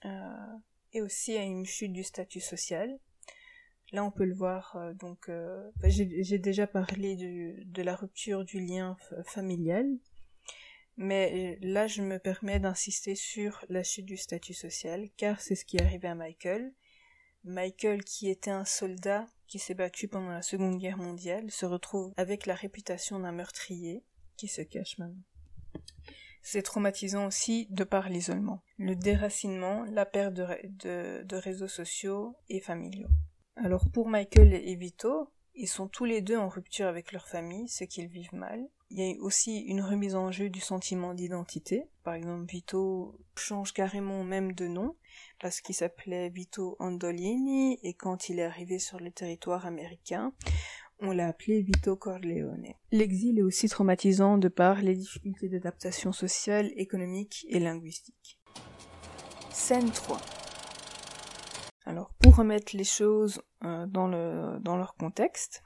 euh, 0.03 0.57
et 0.91 1.01
aussi 1.01 1.37
à 1.37 1.43
une 1.43 1.65
chute 1.65 1.93
du 1.93 2.03
statut 2.03 2.41
social. 2.41 2.99
Là, 3.93 4.03
on 4.03 4.11
peut 4.11 4.25
le 4.25 4.35
voir. 4.35 4.75
euh, 4.75 4.93
donc, 4.93 5.29
euh, 5.29 5.71
bah, 5.77 5.89
j'ai 5.89 6.39
déjà 6.39 6.67
parlé 6.67 7.15
de 7.15 7.81
la 7.81 7.95
rupture 7.95 8.43
du 8.43 8.59
lien 8.59 8.97
familial, 9.25 9.87
mais 10.97 11.57
euh, 11.61 11.67
là, 11.67 11.87
je 11.87 12.01
me 12.01 12.19
permets 12.19 12.59
d'insister 12.59 13.15
sur 13.15 13.63
la 13.69 13.83
chute 13.83 14.05
du 14.05 14.17
statut 14.17 14.53
social, 14.53 15.09
car 15.15 15.39
c'est 15.39 15.55
ce 15.55 15.63
qui 15.63 15.77
est 15.77 15.83
arrivé 15.83 16.07
à 16.07 16.15
Michael. 16.15 16.73
Michael, 17.43 18.03
qui 18.03 18.29
était 18.29 18.51
un 18.51 18.65
soldat 18.65 19.25
qui 19.47 19.59
s'est 19.59 19.75
battu 19.75 20.09
pendant 20.09 20.31
la 20.31 20.41
Seconde 20.41 20.77
Guerre 20.79 20.97
mondiale, 20.97 21.49
se 21.49 21.65
retrouve 21.65 22.13
avec 22.17 22.45
la 22.45 22.55
réputation 22.55 23.19
d'un 23.19 23.31
meurtrier 23.31 24.03
qui 24.35 24.49
se 24.49 24.61
cache 24.61 24.97
maintenant. 24.97 25.23
C'est 26.41 26.61
traumatisant 26.61 27.27
aussi 27.27 27.67
de 27.69 27.85
par 27.85 28.09
l'isolement, 28.09 28.63
le 28.77 28.95
déracinement, 28.95 29.85
la 29.85 30.05
perte 30.05 30.33
de 30.33 31.35
réseaux 31.35 31.67
sociaux 31.67 32.35
et 32.49 32.59
familiaux. 32.59 33.09
Alors 33.63 33.89
pour 33.91 34.07
Michael 34.07 34.53
et 34.53 34.75
Vito, 34.75 35.29
ils 35.55 35.67
sont 35.67 35.87
tous 35.87 36.05
les 36.05 36.21
deux 36.21 36.37
en 36.37 36.47
rupture 36.47 36.85
avec 36.85 37.11
leur 37.11 37.27
famille, 37.27 37.67
ce 37.67 37.83
qu'ils 37.83 38.07
vivent 38.07 38.33
mal. 38.33 38.63
Il 38.91 38.99
y 38.99 39.11
a 39.11 39.21
aussi 39.21 39.61
une 39.61 39.81
remise 39.81 40.15
en 40.15 40.31
jeu 40.31 40.49
du 40.49 40.59
sentiment 40.59 41.15
d'identité. 41.15 41.89
Par 42.03 42.13
exemple, 42.13 42.45
Vito 42.49 43.19
change 43.35 43.73
carrément 43.73 44.23
même 44.23 44.53
de 44.53 44.67
nom 44.67 44.95
parce 45.41 45.59
qu'il 45.59 45.73
s'appelait 45.73 46.29
Vito 46.29 46.75
Andolini 46.79 47.79
et 47.81 47.95
quand 47.95 48.29
il 48.29 48.39
est 48.39 48.43
arrivé 48.45 48.77
sur 48.77 48.99
le 48.99 49.11
territoire 49.11 49.65
américain, 49.65 50.33
on 50.99 51.11
l'a 51.11 51.27
appelé 51.27 51.61
Vito 51.61 51.95
Corleone. 51.95 52.67
L'exil 52.91 53.39
est 53.39 53.43
aussi 53.43 53.67
traumatisant 53.67 54.37
de 54.37 54.47
par 54.49 54.81
les 54.81 54.95
difficultés 54.95 55.49
d'adaptation 55.49 56.11
sociale, 56.11 56.71
économique 56.75 57.45
et 57.49 57.59
linguistique. 57.59 58.39
Scène 59.51 59.89
3. 59.89 60.19
Alors, 61.87 62.11
pour 62.19 62.35
remettre 62.35 62.75
les 62.75 62.83
choses 62.83 63.41
euh, 63.63 63.87
dans, 63.87 64.09
le, 64.09 64.59
dans 64.59 64.75
leur 64.75 64.95
contexte, 64.95 65.63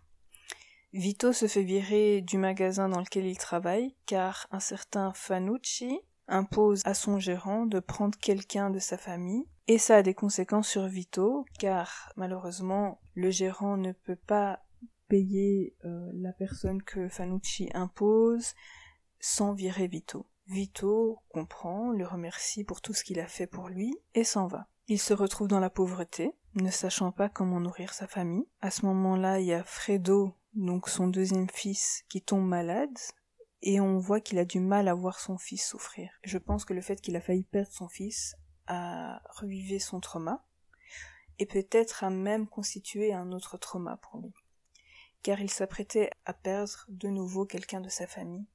Vito 0.93 1.33
se 1.33 1.47
fait 1.47 1.63
virer 1.63 2.21
du 2.21 2.37
magasin 2.37 2.89
dans 2.89 2.99
lequel 2.99 3.25
il 3.25 3.39
travaille 3.39 3.95
car 4.05 4.45
un 4.51 4.59
certain 4.59 5.13
Fanucci 5.13 5.99
impose 6.27 6.83
à 6.85 6.93
son 6.93 7.17
gérant 7.17 7.65
de 7.65 7.79
prendre 7.79 8.19
quelqu'un 8.19 8.69
de 8.69 8.77
sa 8.77 8.99
famille 8.99 9.45
et 9.67 9.79
ça 9.79 9.95
a 9.95 10.03
des 10.03 10.13
conséquences 10.13 10.67
sur 10.67 10.85
Vito 10.85 11.43
car 11.57 12.13
malheureusement 12.17 13.01
le 13.15 13.31
gérant 13.31 13.75
ne 13.75 13.91
peut 13.91 14.15
pas 14.27 14.59
payer 15.07 15.75
euh, 15.85 16.11
la 16.13 16.33
personne 16.33 16.83
que 16.83 17.09
Fanucci 17.09 17.71
impose 17.73 18.53
sans 19.19 19.53
virer 19.53 19.87
Vito. 19.87 20.27
Vito 20.45 21.17
comprend, 21.29 21.89
le 21.89 22.05
remercie 22.05 22.63
pour 22.63 22.79
tout 22.79 22.93
ce 22.93 23.03
qu'il 23.03 23.19
a 23.19 23.27
fait 23.27 23.47
pour 23.47 23.69
lui 23.69 23.97
et 24.13 24.23
s'en 24.23 24.45
va. 24.45 24.67
Il 24.87 24.99
se 24.99 25.13
retrouve 25.13 25.47
dans 25.47 25.59
la 25.59 25.69
pauvreté, 25.69 26.33
ne 26.55 26.69
sachant 26.69 27.11
pas 27.11 27.29
comment 27.29 27.59
nourrir 27.59 27.93
sa 27.93 28.07
famille. 28.07 28.45
À 28.61 28.71
ce 28.71 28.85
moment-là, 28.85 29.39
il 29.39 29.47
y 29.47 29.53
a 29.53 29.63
Fredo, 29.63 30.35
donc 30.53 30.89
son 30.89 31.07
deuxième 31.07 31.49
fils, 31.49 32.03
qui 32.09 32.21
tombe 32.21 32.45
malade 32.45 32.97
et 33.61 33.79
on 33.79 33.99
voit 33.99 34.19
qu'il 34.19 34.39
a 34.39 34.45
du 34.45 34.59
mal 34.59 34.87
à 34.87 34.93
voir 34.93 35.19
son 35.19 35.37
fils 35.37 35.65
souffrir. 35.65 36.11
Je 36.23 36.37
pense 36.37 36.65
que 36.65 36.73
le 36.73 36.81
fait 36.81 36.99
qu'il 36.99 37.15
a 37.15 37.21
failli 37.21 37.43
perdre 37.43 37.71
son 37.71 37.87
fils 37.87 38.35
a 38.67 39.21
revivé 39.29 39.79
son 39.79 39.99
trauma 39.99 40.43
et 41.39 41.45
peut-être 41.45 42.03
a 42.03 42.09
même 42.09 42.47
constitué 42.47 43.13
un 43.13 43.31
autre 43.31 43.57
trauma 43.57 43.97
pour 43.97 44.19
lui 44.19 44.33
car 45.23 45.39
il 45.39 45.49
s'apprêtait 45.49 46.09
à 46.25 46.33
perdre 46.33 46.85
de 46.89 47.09
nouveau 47.09 47.45
quelqu'un 47.45 47.81
de 47.81 47.89
sa 47.89 48.07
famille, 48.07 48.45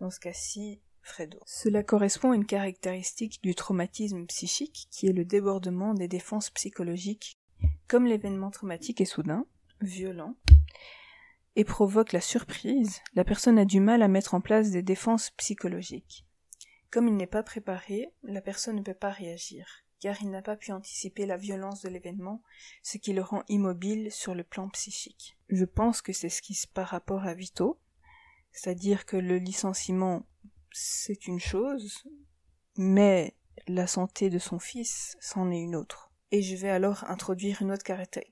dans 0.00 0.10
ce 0.10 0.20
cas-ci 0.20 0.80
Fredo. 1.04 1.38
Cela 1.44 1.82
correspond 1.82 2.32
à 2.32 2.36
une 2.36 2.46
caractéristique 2.46 3.42
du 3.42 3.54
traumatisme 3.54 4.26
psychique 4.26 4.88
qui 4.90 5.06
est 5.06 5.12
le 5.12 5.24
débordement 5.24 5.94
des 5.94 6.08
défenses 6.08 6.50
psychologiques. 6.50 7.38
Comme 7.88 8.06
l'événement 8.06 8.50
traumatique 8.50 9.00
est 9.00 9.04
soudain, 9.04 9.46
violent, 9.80 10.34
et 11.56 11.64
provoque 11.64 12.12
la 12.12 12.20
surprise, 12.20 13.00
la 13.14 13.24
personne 13.24 13.58
a 13.58 13.64
du 13.64 13.80
mal 13.80 14.02
à 14.02 14.08
mettre 14.08 14.34
en 14.34 14.40
place 14.40 14.70
des 14.70 14.82
défenses 14.82 15.30
psychologiques. 15.36 16.26
Comme 16.90 17.08
il 17.08 17.16
n'est 17.16 17.26
pas 17.26 17.42
préparé, 17.42 18.08
la 18.22 18.40
personne 18.40 18.76
ne 18.76 18.82
peut 18.82 18.94
pas 18.94 19.10
réagir, 19.10 19.66
car 20.00 20.20
il 20.22 20.30
n'a 20.30 20.42
pas 20.42 20.56
pu 20.56 20.72
anticiper 20.72 21.26
la 21.26 21.36
violence 21.36 21.82
de 21.82 21.88
l'événement, 21.88 22.42
ce 22.82 22.98
qui 22.98 23.12
le 23.12 23.22
rend 23.22 23.42
immobile 23.48 24.10
sur 24.10 24.34
le 24.34 24.44
plan 24.44 24.68
psychique. 24.70 25.36
Je 25.48 25.64
pense 25.64 26.02
que 26.02 26.12
c'est 26.12 26.28
ce 26.28 26.42
qui 26.42 26.54
se 26.54 26.66
par 26.66 26.88
rapport 26.88 27.24
à 27.24 27.34
Vito, 27.34 27.78
c'est-à-dire 28.52 29.06
que 29.06 29.16
le 29.16 29.38
licenciement, 29.38 30.26
c'est 30.76 31.28
une 31.28 31.38
chose, 31.38 32.04
mais 32.76 33.36
la 33.68 33.86
santé 33.86 34.28
de 34.28 34.40
son 34.40 34.58
fils, 34.58 35.16
c'en 35.20 35.52
est 35.52 35.60
une 35.60 35.76
autre. 35.76 36.10
Et 36.32 36.42
je 36.42 36.56
vais 36.56 36.68
alors 36.68 37.04
introduire 37.08 37.62
une 37.62 37.70
autre 37.70 37.84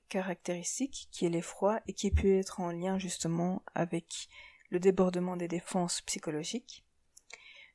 caractéristique 0.09 1.07
qui 1.09 1.25
est 1.25 1.29
l'effroi 1.29 1.79
et 1.87 1.93
qui 1.93 2.11
peut 2.11 2.37
être 2.37 2.59
en 2.59 2.71
lien 2.71 2.99
justement 2.99 3.63
avec 3.75 4.27
le 4.69 4.81
débordement 4.81 5.37
des 5.37 5.47
défenses 5.47 6.01
psychologiques. 6.01 6.83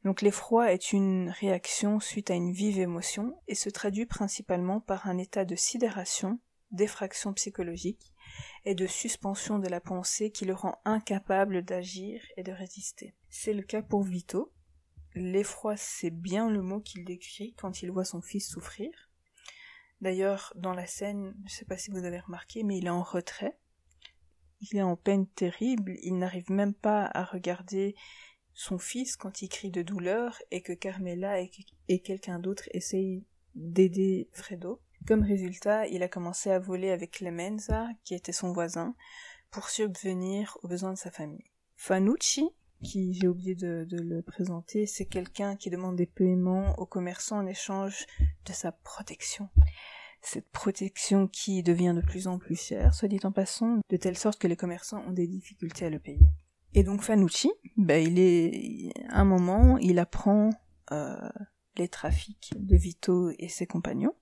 Donc 0.05 0.21
l'effroi 0.21 0.71
est 0.73 0.93
une 0.93 1.31
réaction 1.31 1.99
suite 1.99 2.31
à 2.31 2.35
une 2.35 2.53
vive 2.53 2.79
émotion 2.79 3.41
et 3.49 3.55
se 3.55 3.71
traduit 3.71 4.05
principalement 4.05 4.81
par 4.81 5.09
un 5.09 5.17
état 5.17 5.47
de 5.47 5.57
sidération, 5.57 6.41
d'effraction 6.73 7.33
psychologique 7.33 8.13
et 8.67 8.75
de 8.75 8.87
suspension 8.87 9.59
de 9.59 9.69
la 9.69 9.81
pensée 9.81 10.31
qui 10.31 10.45
le 10.45 10.55
rend 10.55 10.79
incapable 10.85 11.63
d'agir 11.63 12.21
et 12.37 12.43
de 12.43 12.53
résister. 12.53 13.15
C'est 13.31 13.55
le 13.55 13.63
cas 13.63 13.83
pour 13.83 14.03
Vito. 14.03 14.53
L'effroi, 15.15 15.77
c'est 15.77 16.11
bien 16.11 16.51
le 16.51 16.63
mot 16.63 16.81
qu'il 16.81 17.05
décrit 17.05 17.55
quand 17.55 17.83
il 17.83 17.91
voit 17.91 18.05
son 18.05 18.21
fils 18.21 18.51
souffrir. 18.51 18.91
D'ailleurs, 20.01 20.53
dans 20.57 20.75
la 20.75 20.87
scène, 20.87 21.35
je 21.41 21.45
ne 21.45 21.59
sais 21.59 21.65
pas 21.65 21.77
si 21.77 21.91
vous 21.91 22.05
avez 22.05 22.21
remarqué, 22.21 22.63
mais 22.63 22.79
il 22.79 22.87
est 22.87 22.91
en 22.91 23.03
retrait. 23.03 23.59
Il 24.61 24.77
est 24.79 24.83
en 24.83 24.97
peine 24.97 25.27
terrible, 25.27 25.97
il 26.03 26.19
n'arrive 26.19 26.51
même 26.51 26.75
pas 26.75 27.11
à 27.13 27.25
regarder 27.25 27.95
son 28.55 28.79
fils 28.79 29.17
quand 29.17 29.41
il 29.41 29.49
crie 29.49 29.71
de 29.71 29.83
douleur 29.83 30.37
et 30.51 30.63
que 30.63 30.73
Carmela 30.73 31.41
et, 31.41 32.01
quelqu'un 32.01 32.41
d'autre 32.41 32.65
essayent 32.73 33.25
d'aider 33.55 34.29
Fredo. 34.33 34.81
Comme 35.07 35.23
résultat, 35.23 35.87
il 35.87 36.03
a 36.03 36.09
commencé 36.09 36.51
à 36.51 36.59
voler 36.59 36.91
avec 36.91 37.13
Clemenza, 37.13 37.89
qui 38.05 38.15
était 38.15 38.33
son 38.33 38.53
voisin, 38.53 38.97
pour 39.51 39.71
subvenir 39.71 40.59
aux 40.63 40.69
besoins 40.69 40.93
de 40.93 40.99
sa 40.99 41.13
famille. 41.13 41.51
Fanucci, 41.77 42.51
qui 42.83 43.15
j'ai 43.15 43.29
oublié 43.29 43.55
de, 43.55 43.87
le 43.91 44.23
présenter, 44.23 44.87
c'est 44.87 45.07
quelqu'un 45.07 45.57
qui 45.57 45.71
demande 45.71 45.97
des 45.97 46.07
paiements 46.07 46.75
aux 46.79 46.87
commerçants 46.87 47.39
en 47.39 47.47
échange 47.47 48.07
de 48.47 48.53
sa 48.53 48.73
protection. 48.73 49.49
Cette 50.21 50.49
protection 50.51 51.29
qui 51.29 51.63
devient 51.63 51.95
de 51.95 52.03
plus 52.03 52.27
en 52.27 52.39
plus 52.39 52.61
chère, 52.61 52.95
soit 52.95 53.09
dit 53.09 53.21
en 53.23 53.33
passant, 53.33 53.79
de 53.89 53.97
telle 53.97 54.19
sorte 54.19 54.41
que 54.41 54.49
les 54.49 54.57
commerçants 54.57 55.03
ont 55.07 55.13
des 55.13 55.27
difficultés 55.27 55.87
à 55.87 55.91
le 55.91 55.99
payer. 55.99 56.27
Et 56.75 56.83
donc 56.83 57.03
Fanucci, 57.03 57.51
ben 57.77 58.05
il 58.05 58.19
est 58.19 58.93
un 59.09 59.25
moment, 59.25 59.79
il 59.79 59.99
apprend 59.99 60.51
euh, 60.93 61.17
les 61.77 61.89
trafics 61.89 62.53
de 62.57 62.77
Vito 62.77 63.31
et 63.39 63.49
ses 63.49 63.67
compagnons. 63.67 64.15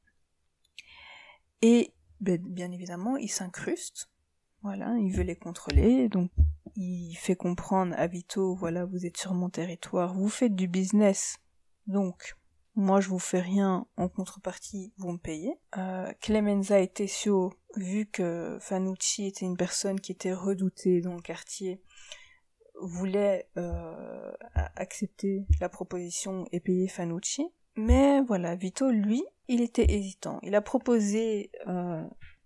Et 1.62 1.92
ben, 2.20 2.40
bien 2.40 2.70
évidemment, 2.70 3.16
il 3.16 3.28
s'incruste. 3.28 4.08
Voilà, 4.62 4.96
il 4.98 5.12
veut 5.12 5.22
les 5.22 5.36
contrôler. 5.36 6.08
Donc 6.08 6.30
il 6.76 7.14
fait 7.14 7.36
comprendre 7.36 7.94
à 7.96 8.06
Vito, 8.06 8.54
voilà, 8.54 8.84
vous 8.84 9.06
êtes 9.06 9.16
sur 9.16 9.34
mon 9.34 9.48
territoire, 9.48 10.14
vous 10.14 10.28
faites 10.28 10.54
du 10.54 10.68
business. 10.68 11.38
Donc 11.86 12.36
moi 12.74 13.00
je 13.00 13.08
vous 13.08 13.18
fais 13.18 13.40
rien 13.40 13.86
en 13.96 14.08
contrepartie, 14.08 14.92
vous 14.98 15.12
me 15.12 15.18
payez. 15.18 15.54
Euh, 15.78 16.12
Clemenza 16.20 16.80
et 16.80 16.88
Tessio, 16.88 17.52
vu 17.76 18.06
que 18.06 18.58
Fanucci 18.60 19.26
était 19.26 19.46
une 19.46 19.56
personne 19.56 20.00
qui 20.00 20.12
était 20.12 20.34
redoutée 20.34 21.00
dans 21.00 21.14
le 21.14 21.22
quartier, 21.22 21.80
voulait 22.82 23.48
euh, 23.56 24.32
accepter 24.76 25.46
la 25.60 25.68
proposition 25.68 26.44
et 26.52 26.60
payer 26.60 26.88
Fanucci. 26.88 27.48
Mais 27.76 28.20
voilà, 28.22 28.54
Vito, 28.54 28.90
lui, 28.90 29.22
il 29.48 29.60
était 29.60 29.90
hésitant. 29.90 30.38
Il 30.42 30.54
a 30.54 30.60
proposé 30.60 31.50
euh, 31.66 32.02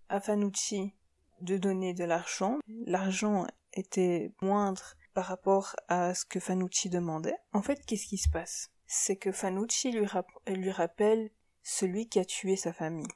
à 0.09 0.19
Fanucci 0.19 0.93
de 1.41 1.57
donner 1.57 1.93
de 1.93 2.03
l'argent. 2.03 2.59
L'argent 2.85 3.45
était 3.73 4.33
moindre 4.41 4.95
par 5.13 5.25
rapport 5.25 5.75
à 5.87 6.13
ce 6.13 6.25
que 6.25 6.39
Fanucci 6.39 6.89
demandait. 6.89 7.37
En 7.53 7.61
fait, 7.61 7.85
qu'est-ce 7.85 8.07
qui 8.07 8.17
se 8.17 8.29
passe? 8.29 8.71
C'est 8.87 9.17
que 9.17 9.31
Fanucci 9.31 9.91
lui, 9.91 10.05
rap 10.05 10.27
lui 10.47 10.71
rappelle 10.71 11.31
celui 11.63 12.07
qui 12.07 12.19
a 12.19 12.25
tué 12.25 12.55
sa 12.55 12.73
famille. 12.73 13.07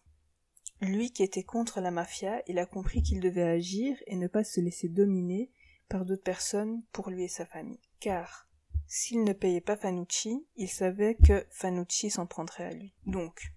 Lui 0.81 1.11
qui 1.11 1.23
était 1.23 1.43
contre 1.43 1.79
la 1.79 1.91
mafia, 1.91 2.41
il 2.47 2.59
a 2.59 2.65
compris 2.65 3.01
qu'il 3.01 3.19
devait 3.19 3.43
agir 3.43 3.97
et 4.07 4.15
ne 4.15 4.27
pas 4.27 4.43
se 4.43 4.59
laisser 4.59 4.89
dominer 4.89 5.51
par 5.87 6.05
d'autres 6.05 6.23
personnes 6.23 6.83
pour 6.91 7.09
lui 7.09 7.23
et 7.23 7.29
sa 7.29 7.45
famille. 7.45 7.79
Car 7.99 8.49
s'il 8.87 9.23
ne 9.23 9.33
payait 9.33 9.61
pas 9.61 9.77
Fanucci, 9.77 10.45
il 10.55 10.69
savait 10.69 11.15
que 11.15 11.45
Fanucci 11.49 12.09
s'en 12.09 12.27
prendrait 12.27 12.65
à 12.65 12.71
lui. 12.71 12.93
Donc, 13.05 13.53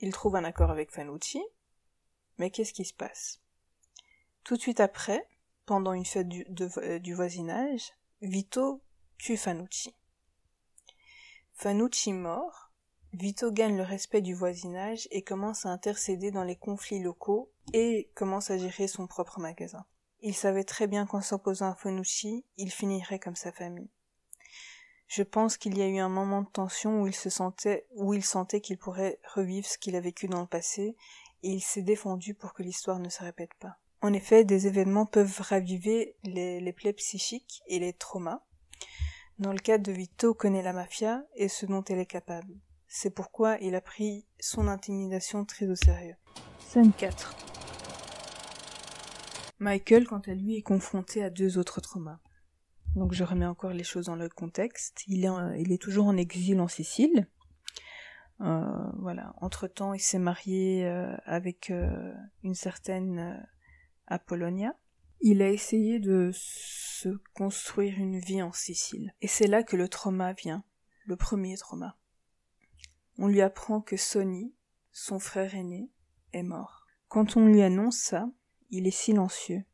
il 0.00 0.12
trouve 0.12 0.36
un 0.36 0.44
accord 0.44 0.70
avec 0.70 0.90
Fanucci, 0.90 1.42
mais 2.38 2.50
qu'est-ce 2.50 2.72
qui 2.72 2.84
se 2.84 2.94
passe? 2.94 3.42
Tout 4.48 4.56
de 4.56 4.62
suite 4.62 4.80
après, 4.80 5.28
pendant 5.66 5.92
une 5.92 6.06
fête 6.06 6.26
euh, 6.78 6.98
du 6.98 7.12
voisinage, 7.12 7.92
Vito 8.22 8.80
tue 9.18 9.36
Fanucci. 9.36 9.94
Fanucci 11.52 12.14
mort, 12.14 12.72
Vito 13.12 13.52
gagne 13.52 13.76
le 13.76 13.82
respect 13.82 14.22
du 14.22 14.32
voisinage 14.32 15.06
et 15.10 15.20
commence 15.20 15.66
à 15.66 15.68
intercéder 15.68 16.30
dans 16.30 16.44
les 16.44 16.56
conflits 16.56 17.02
locaux 17.02 17.52
et 17.74 18.10
commence 18.14 18.50
à 18.50 18.56
gérer 18.56 18.88
son 18.88 19.06
propre 19.06 19.38
magasin. 19.38 19.84
Il 20.22 20.34
savait 20.34 20.64
très 20.64 20.86
bien 20.86 21.04
qu'en 21.04 21.20
s'opposant 21.20 21.72
à 21.72 21.74
Fonucci, 21.74 22.46
il 22.56 22.72
finirait 22.72 23.18
comme 23.18 23.36
sa 23.36 23.52
famille. 23.52 23.90
Je 25.08 25.24
pense 25.24 25.58
qu'il 25.58 25.76
y 25.76 25.82
a 25.82 25.88
eu 25.88 25.98
un 25.98 26.08
moment 26.08 26.40
de 26.40 26.48
tension 26.48 27.02
où 27.02 27.06
il 27.06 27.14
se 27.14 27.28
sentait, 27.28 27.86
où 27.90 28.14
il 28.14 28.24
sentait 28.24 28.62
qu'il 28.62 28.78
pourrait 28.78 29.20
revivre 29.34 29.66
ce 29.66 29.76
qu'il 29.76 29.94
a 29.94 30.00
vécu 30.00 30.26
dans 30.26 30.40
le 30.40 30.46
passé, 30.46 30.96
et 31.42 31.50
il 31.50 31.60
s'est 31.60 31.82
défendu 31.82 32.32
pour 32.32 32.54
que 32.54 32.62
l'histoire 32.62 32.98
ne 32.98 33.10
se 33.10 33.22
répète 33.22 33.52
pas. 33.60 33.78
En 34.00 34.12
effet, 34.12 34.44
des 34.44 34.66
événements 34.66 35.06
peuvent 35.06 35.40
raviver 35.40 36.16
les, 36.24 36.60
les 36.60 36.72
plaies 36.72 36.92
psychiques 36.92 37.62
et 37.66 37.78
les 37.78 37.92
traumas. 37.92 38.44
Dans 39.38 39.52
le 39.52 39.58
cas 39.58 39.78
de 39.78 39.92
Vito 39.92 40.34
connaît 40.34 40.62
la 40.62 40.72
mafia 40.72 41.24
et 41.34 41.48
ce 41.48 41.66
dont 41.66 41.84
elle 41.84 41.98
est 41.98 42.06
capable. 42.06 42.54
C'est 42.86 43.10
pourquoi 43.10 43.58
il 43.60 43.74
a 43.74 43.80
pris 43.80 44.26
son 44.40 44.68
intimidation 44.68 45.44
très 45.44 45.68
au 45.68 45.74
sérieux. 45.74 46.16
Scène 46.58 46.92
4 46.92 47.36
Michael, 49.58 50.06
quant 50.06 50.22
à 50.26 50.34
lui, 50.34 50.56
est 50.56 50.62
confronté 50.62 51.22
à 51.22 51.30
deux 51.30 51.58
autres 51.58 51.80
traumas. 51.80 52.20
Donc 52.94 53.12
je 53.12 53.24
remets 53.24 53.46
encore 53.46 53.72
les 53.72 53.84
choses 53.84 54.06
dans 54.06 54.16
le 54.16 54.28
contexte. 54.28 55.02
Il 55.08 55.24
est, 55.24 55.60
il 55.60 55.72
est 55.72 55.82
toujours 55.82 56.06
en 56.06 56.16
exil 56.16 56.60
en 56.60 56.68
Sicile. 56.68 57.26
Euh, 58.40 58.90
voilà. 58.98 59.34
Entre 59.40 59.66
temps, 59.66 59.94
il 59.94 60.00
s'est 60.00 60.18
marié 60.18 60.86
euh, 60.86 61.14
avec 61.24 61.70
euh, 61.70 62.14
une 62.42 62.54
certaine 62.54 63.46
Apollonia. 64.08 64.76
Il 65.20 65.42
a 65.42 65.50
essayé 65.50 65.98
de 65.98 66.30
se 66.32 67.08
construire 67.34 67.98
une 67.98 68.18
vie 68.18 68.42
en 68.42 68.52
Sicile. 68.52 69.14
Et 69.20 69.28
c'est 69.28 69.46
là 69.46 69.62
que 69.62 69.76
le 69.76 69.88
trauma 69.88 70.32
vient. 70.32 70.64
Le 71.06 71.16
premier 71.16 71.56
trauma. 71.56 71.96
On 73.16 73.26
lui 73.26 73.40
apprend 73.40 73.80
que 73.80 73.96
Sonny, 73.96 74.54
son 74.92 75.18
frère 75.18 75.54
aîné, 75.54 75.90
est 76.32 76.42
mort. 76.42 76.86
Quand 77.08 77.36
on 77.36 77.46
lui 77.46 77.62
annonce 77.62 77.98
ça, 77.98 78.30
il 78.70 78.86
est 78.86 78.90
silencieux. 78.90 79.64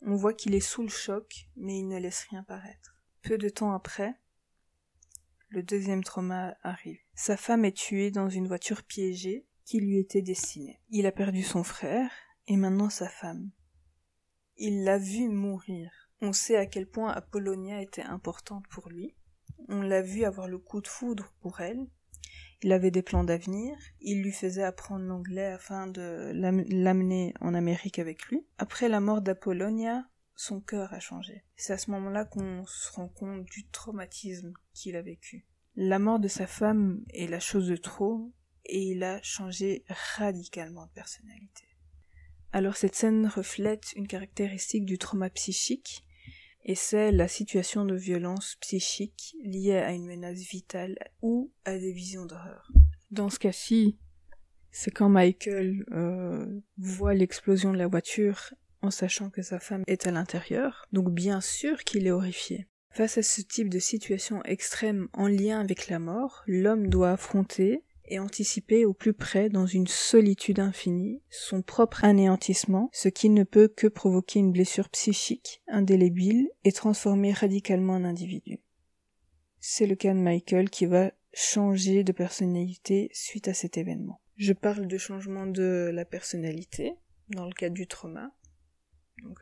On 0.00 0.16
voit 0.16 0.34
qu'il 0.34 0.54
est 0.54 0.60
sous 0.60 0.82
le 0.82 0.88
choc, 0.88 1.48
mais 1.56 1.78
il 1.78 1.88
ne 1.88 1.98
laisse 1.98 2.26
rien 2.30 2.42
paraître. 2.42 2.96
Peu 3.22 3.38
de 3.38 3.48
temps 3.48 3.72
après, 3.72 4.14
le 5.48 5.62
deuxième 5.62 6.02
trauma 6.02 6.56
arrive. 6.62 6.98
Sa 7.14 7.36
femme 7.36 7.64
est 7.64 7.76
tuée 7.76 8.10
dans 8.10 8.30
une 8.30 8.48
voiture 8.48 8.82
piégée 8.82 9.46
qui 9.64 9.80
lui 9.80 9.98
était 9.98 10.22
destinée. 10.22 10.80
Il 10.90 11.06
a 11.06 11.12
perdu 11.12 11.42
son 11.42 11.62
frère 11.62 12.10
et 12.48 12.56
maintenant 12.56 12.90
sa 12.90 13.08
femme. 13.08 13.50
Il 14.56 14.84
l'a 14.84 14.98
vue 14.98 15.28
mourir. 15.28 15.90
On 16.20 16.32
sait 16.32 16.56
à 16.56 16.66
quel 16.66 16.86
point 16.86 17.10
Apollonia 17.10 17.82
était 17.82 18.02
importante 18.02 18.66
pour 18.68 18.88
lui. 18.88 19.14
On 19.68 19.82
l'a 19.82 20.02
vu 20.02 20.24
avoir 20.24 20.48
le 20.48 20.58
coup 20.58 20.80
de 20.80 20.88
foudre 20.88 21.32
pour 21.40 21.60
elle. 21.60 21.86
Il 22.62 22.72
avait 22.72 22.92
des 22.92 23.02
plans 23.02 23.24
d'avenir. 23.24 23.76
Il 24.00 24.22
lui 24.22 24.30
faisait 24.30 24.62
apprendre 24.62 25.04
l'anglais 25.04 25.46
afin 25.46 25.88
de 25.88 26.32
l'amener 26.34 27.34
en 27.40 27.54
Amérique 27.54 27.98
avec 27.98 28.26
lui. 28.26 28.46
Après 28.58 28.88
la 28.88 29.00
mort 29.00 29.20
d'Apollonia, 29.20 30.04
son 30.36 30.60
cœur 30.60 30.92
a 30.94 31.00
changé. 31.00 31.44
C'est 31.56 31.72
à 31.72 31.78
ce 31.78 31.90
moment-là 31.90 32.24
qu'on 32.24 32.64
se 32.66 32.92
rend 32.92 33.08
compte 33.08 33.44
du 33.46 33.66
traumatisme 33.68 34.52
qu'il 34.74 34.96
a 34.96 35.02
vécu. 35.02 35.46
La 35.74 35.98
mort 35.98 36.20
de 36.20 36.28
sa 36.28 36.46
femme 36.46 37.04
est 37.14 37.26
la 37.26 37.40
chose 37.40 37.68
de 37.68 37.76
trop 37.76 38.32
et 38.66 38.82
il 38.82 39.02
a 39.02 39.20
changé 39.22 39.84
radicalement 40.16 40.86
de 40.86 40.92
personnalité. 40.92 41.64
Alors 42.52 42.76
cette 42.76 42.94
scène 42.94 43.26
reflète 43.26 43.92
une 43.96 44.06
caractéristique 44.06 44.84
du 44.84 44.98
trauma 44.98 45.30
psychique 45.30 46.04
et 46.64 46.74
c'est 46.74 47.10
la 47.10 47.26
situation 47.26 47.86
de 47.86 47.96
violence 47.96 48.56
psychique 48.60 49.34
liée 49.42 49.78
à 49.78 49.92
une 49.92 50.06
menace 50.06 50.40
vitale 50.40 50.98
ou 51.22 51.50
à 51.64 51.78
des 51.78 51.92
visions 51.92 52.26
d'horreur. 52.26 52.70
Dans 53.10 53.30
ce 53.30 53.38
cas-ci, 53.38 53.98
c'est 54.70 54.90
quand 54.90 55.08
Michael 55.08 55.84
euh, 55.92 56.60
voit 56.76 57.14
l'explosion 57.14 57.72
de 57.72 57.78
la 57.78 57.86
voiture 57.86 58.52
en 58.82 58.90
sachant 58.90 59.30
que 59.30 59.42
sa 59.42 59.58
femme 59.58 59.84
est 59.86 60.06
à 60.06 60.10
l'intérieur, 60.10 60.86
donc 60.92 61.10
bien 61.10 61.40
sûr 61.40 61.84
qu'il 61.84 62.06
est 62.06 62.10
horrifié. 62.10 62.66
Face 62.90 63.16
à 63.16 63.22
ce 63.22 63.40
type 63.40 63.70
de 63.70 63.78
situation 63.78 64.42
extrême 64.44 65.08
en 65.14 65.26
lien 65.26 65.60
avec 65.60 65.88
la 65.88 65.98
mort, 65.98 66.42
l'homme 66.46 66.88
doit 66.88 67.12
affronter 67.12 67.82
et 68.12 68.18
anticiper 68.18 68.84
au 68.84 68.92
plus 68.92 69.14
près, 69.14 69.48
dans 69.48 69.64
une 69.64 69.86
solitude 69.86 70.60
infinie, 70.60 71.22
son 71.30 71.62
propre 71.62 72.04
anéantissement, 72.04 72.90
ce 72.92 73.08
qui 73.08 73.30
ne 73.30 73.42
peut 73.42 73.68
que 73.68 73.86
provoquer 73.86 74.38
une 74.38 74.52
blessure 74.52 74.90
psychique 74.90 75.62
indélébile 75.66 76.50
et 76.64 76.72
transformer 76.72 77.32
radicalement 77.32 77.94
un 77.94 78.04
individu. 78.04 78.60
C'est 79.60 79.86
le 79.86 79.94
cas 79.94 80.12
de 80.12 80.18
Michael 80.18 80.68
qui 80.68 80.84
va 80.84 81.10
changer 81.32 82.04
de 82.04 82.12
personnalité 82.12 83.08
suite 83.14 83.48
à 83.48 83.54
cet 83.54 83.78
événement. 83.78 84.20
Je 84.36 84.52
parle 84.52 84.86
de 84.86 84.98
changement 84.98 85.46
de 85.46 85.90
la 85.90 86.04
personnalité 86.04 86.92
dans 87.30 87.46
le 87.46 87.54
cadre 87.54 87.74
du 87.74 87.86
trauma. 87.86 88.30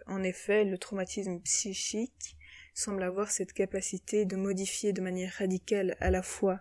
En 0.07 0.23
effet, 0.23 0.65
le 0.65 0.79
traumatisme 0.79 1.41
psychique 1.41 2.37
semble 2.73 3.03
avoir 3.03 3.33
cette 3.33 3.53
capacité 3.53 4.27
de 4.27 4.37
modifier 4.37 4.93
de 4.93 5.01
manière 5.01 5.33
radicale 5.33 5.97
à 5.99 6.13
la 6.13 6.23
fois 6.23 6.61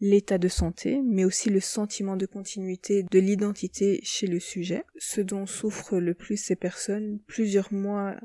l'état 0.00 0.38
de 0.38 0.48
santé, 0.48 1.02
mais 1.04 1.24
aussi 1.24 1.50
le 1.50 1.60
sentiment 1.60 2.16
de 2.16 2.26
continuité 2.26 3.02
de 3.02 3.18
l'identité 3.18 4.00
chez 4.02 4.26
le 4.26 4.40
sujet, 4.40 4.84
ce 4.98 5.20
dont 5.20 5.46
souffrent 5.46 5.98
le 5.98 6.14
plus 6.14 6.36
ces 6.36 6.56
personnes 6.56 7.20
plusieurs 7.26 7.72
mois 7.72 8.16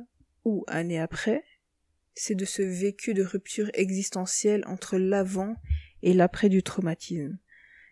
ou 0.46 0.64
années 0.68 1.00
après, 1.00 1.44
c'est 2.14 2.36
de 2.36 2.46
ce 2.46 2.62
vécu 2.62 3.14
de 3.14 3.24
rupture 3.24 3.70
existentielle 3.74 4.64
entre 4.68 4.98
l'avant 4.98 5.56
et 6.02 6.14
l'après 6.14 6.50
du 6.50 6.64
traumatisme, 6.64 7.38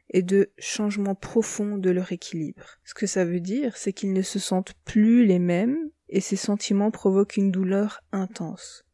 et 0.09 0.21
de 0.21 0.51
changement 0.57 1.15
profond 1.15 1.77
de 1.77 1.89
leur 1.89 2.11
équilibre. 2.11 2.79
Ce 2.85 2.93
que 2.93 3.07
ça 3.07 3.25
veut 3.25 3.41
dire, 3.41 3.75
c'est 3.75 3.91
qu'ils 3.91 4.13
ne 4.13 4.21
se 4.21 4.39
sentent 4.39 4.75
plus 4.85 5.25
les 5.25 5.39
mêmes, 5.39 5.77
et 6.07 6.21
ces 6.21 6.35
sentiments 6.35 6.91
provoquent 6.91 7.37
une 7.37 7.51
douleur 7.51 8.01
intense. 8.11 8.85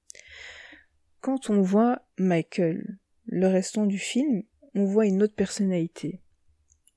Quand 1.21 1.49
on 1.49 1.61
voit 1.61 2.01
Michael, 2.17 2.97
le 3.25 3.47
restant 3.47 3.85
du 3.85 3.99
film, 3.99 4.43
on 4.75 4.85
voit 4.85 5.05
une 5.05 5.23
autre 5.23 5.35
personnalité. 5.35 6.21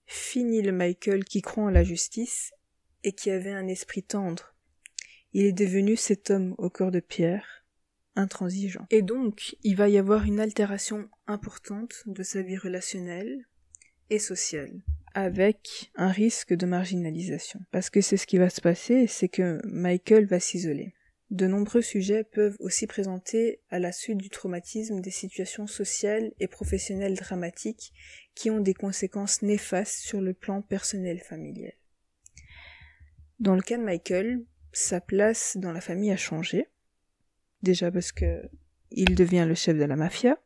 Fini 0.07 0.63
le 0.63 0.73
Michael 0.73 1.25
qui 1.25 1.43
croit 1.43 1.65
en 1.65 1.71
la 1.71 1.85
justice 1.85 2.53
et 3.05 3.13
qui 3.13 3.31
avait 3.31 3.53
un 3.53 3.69
esprit 3.69 4.03
tendre. 4.03 4.55
Il 5.33 5.45
est 5.45 5.53
devenu 5.53 5.97
cet 5.97 6.31
homme 6.31 6.55
au 6.59 6.69
corps 6.69 6.91
de 6.91 7.01
pierre, 7.01 7.65
intransigeant. 8.17 8.87
Et 8.91 9.03
donc, 9.03 9.57
il 9.63 9.77
va 9.77 9.89
y 9.89 9.97
avoir 9.97 10.25
une 10.25 10.41
altération 10.41 11.09
importante 11.27 12.03
de 12.07 12.23
sa 12.23 12.43
vie 12.43 12.59
relationnelle 12.59 13.47
et 14.11 14.19
sociale, 14.19 14.83
avec 15.15 15.91
un 15.95 16.09
risque 16.09 16.53
de 16.53 16.67
marginalisation. 16.67 17.61
Parce 17.71 17.89
que 17.89 18.03
c'est 18.03 18.19
ce 18.19 18.27
qui 18.27 18.39
va 18.39 18.51
se 18.51 18.61
passer, 18.61 19.07
c'est 19.07 19.29
que 19.29 19.59
Michael 19.65 20.27
va 20.27 20.41
s'isoler. 20.41 20.95
De 21.33 21.47
nombreux 21.47 21.81
sujets 21.81 22.25
peuvent 22.25 22.59
aussi 22.61 22.87
présenter 22.87 23.63
à 23.71 23.79
la 23.79 23.91
suite 23.91 24.19
du 24.19 24.29
traumatisme 24.29 25.01
des 25.01 25.11
situations 25.11 25.67
sociales 25.67 26.31
et 26.41 26.47
professionnelles 26.47 27.15
dramatiques 27.15 27.95
qui 28.35 28.51
ont 28.51 28.61
des 28.61 28.75
conséquences 28.75 29.41
néfastes 29.41 29.99
sur 30.01 30.21
le 30.21 30.35
plan 30.35 30.61
personnel 30.61 31.21
familial. 31.21 31.73
Dans 33.41 33.55
le 33.55 33.63
cas 33.63 33.79
de 33.79 33.83
Michael, 33.83 34.45
sa 34.75 35.01
place 35.01 35.57
dans 35.57 35.73
la 35.73 35.81
famille 35.81 36.13
a 36.13 36.19
changé. 36.19 36.67
Déjà 37.63 37.91
parce 37.91 38.13
que 38.13 38.43
il 38.91 39.15
devient 39.15 39.47
le 39.49 39.55
chef 39.55 39.79
de 39.79 39.85
la 39.85 39.97
mafia. 39.97 40.39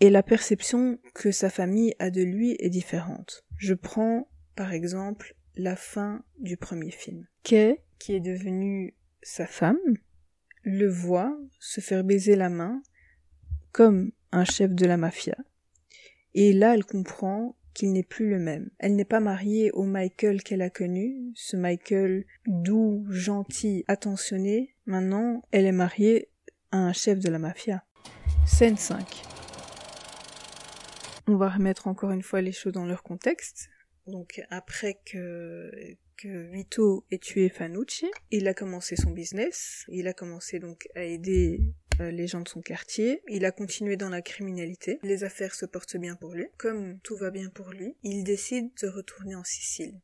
Et 0.00 0.10
la 0.10 0.22
perception 0.22 0.98
que 1.14 1.32
sa 1.32 1.48
famille 1.48 1.94
a 1.98 2.10
de 2.10 2.20
lui 2.20 2.56
est 2.58 2.68
différente. 2.68 3.46
Je 3.56 3.72
prends, 3.72 4.28
par 4.54 4.74
exemple, 4.74 5.34
la 5.56 5.76
fin 5.76 6.22
du 6.38 6.58
premier 6.58 6.90
film. 6.90 7.26
Kay, 7.42 7.80
qui 7.98 8.14
est 8.14 8.20
devenu 8.20 8.94
sa 9.22 9.46
femme 9.46 9.78
le 10.64 10.88
voit 10.88 11.36
se 11.58 11.80
faire 11.80 12.04
baiser 12.04 12.36
la 12.36 12.48
main 12.48 12.82
comme 13.72 14.12
un 14.32 14.44
chef 14.44 14.72
de 14.74 14.86
la 14.86 14.96
mafia. 14.96 15.36
Et 16.34 16.52
là, 16.52 16.74
elle 16.74 16.84
comprend 16.84 17.56
qu'il 17.74 17.92
n'est 17.92 18.02
plus 18.02 18.28
le 18.28 18.38
même. 18.38 18.70
Elle 18.78 18.96
n'est 18.96 19.04
pas 19.04 19.20
mariée 19.20 19.70
au 19.72 19.84
Michael 19.84 20.42
qu'elle 20.42 20.62
a 20.62 20.70
connu, 20.70 21.32
ce 21.34 21.56
Michael 21.56 22.24
doux, 22.46 23.06
gentil, 23.08 23.84
attentionné. 23.88 24.74
Maintenant, 24.86 25.42
elle 25.52 25.66
est 25.66 25.72
mariée 25.72 26.28
à 26.70 26.78
un 26.78 26.92
chef 26.92 27.18
de 27.18 27.28
la 27.28 27.38
mafia. 27.38 27.84
Scène 28.46 28.76
5. 28.76 29.22
On 31.28 31.36
va 31.36 31.48
remettre 31.48 31.86
encore 31.86 32.10
une 32.10 32.22
fois 32.22 32.40
les 32.40 32.52
choses 32.52 32.72
dans 32.72 32.86
leur 32.86 33.02
contexte. 33.02 33.68
Donc 34.06 34.42
après 34.50 35.00
que 35.06 35.70
Vito 36.28 37.04
ait 37.10 37.18
tué 37.18 37.48
Fanucci. 37.48 38.10
Il 38.30 38.48
a 38.48 38.54
commencé 38.54 38.96
son 38.96 39.10
business, 39.10 39.84
il 39.88 40.08
a 40.08 40.12
commencé 40.12 40.58
donc 40.58 40.88
à 40.94 41.02
aider 41.02 41.60
euh, 42.00 42.10
les 42.10 42.26
gens 42.26 42.40
de 42.40 42.48
son 42.48 42.62
quartier, 42.62 43.22
il 43.28 43.44
a 43.44 43.52
continué 43.52 43.96
dans 43.96 44.08
la 44.08 44.22
criminalité, 44.22 44.98
les 45.02 45.24
affaires 45.24 45.54
se 45.54 45.66
portent 45.66 45.96
bien 45.96 46.16
pour 46.16 46.32
lui. 46.32 46.46
Comme 46.58 46.98
tout 47.00 47.16
va 47.16 47.30
bien 47.30 47.50
pour 47.50 47.70
lui, 47.70 47.96
il 48.02 48.24
décide 48.24 48.70
de 48.82 48.88
retourner 48.88 49.34
en 49.34 49.44
Sicile. 49.44 50.00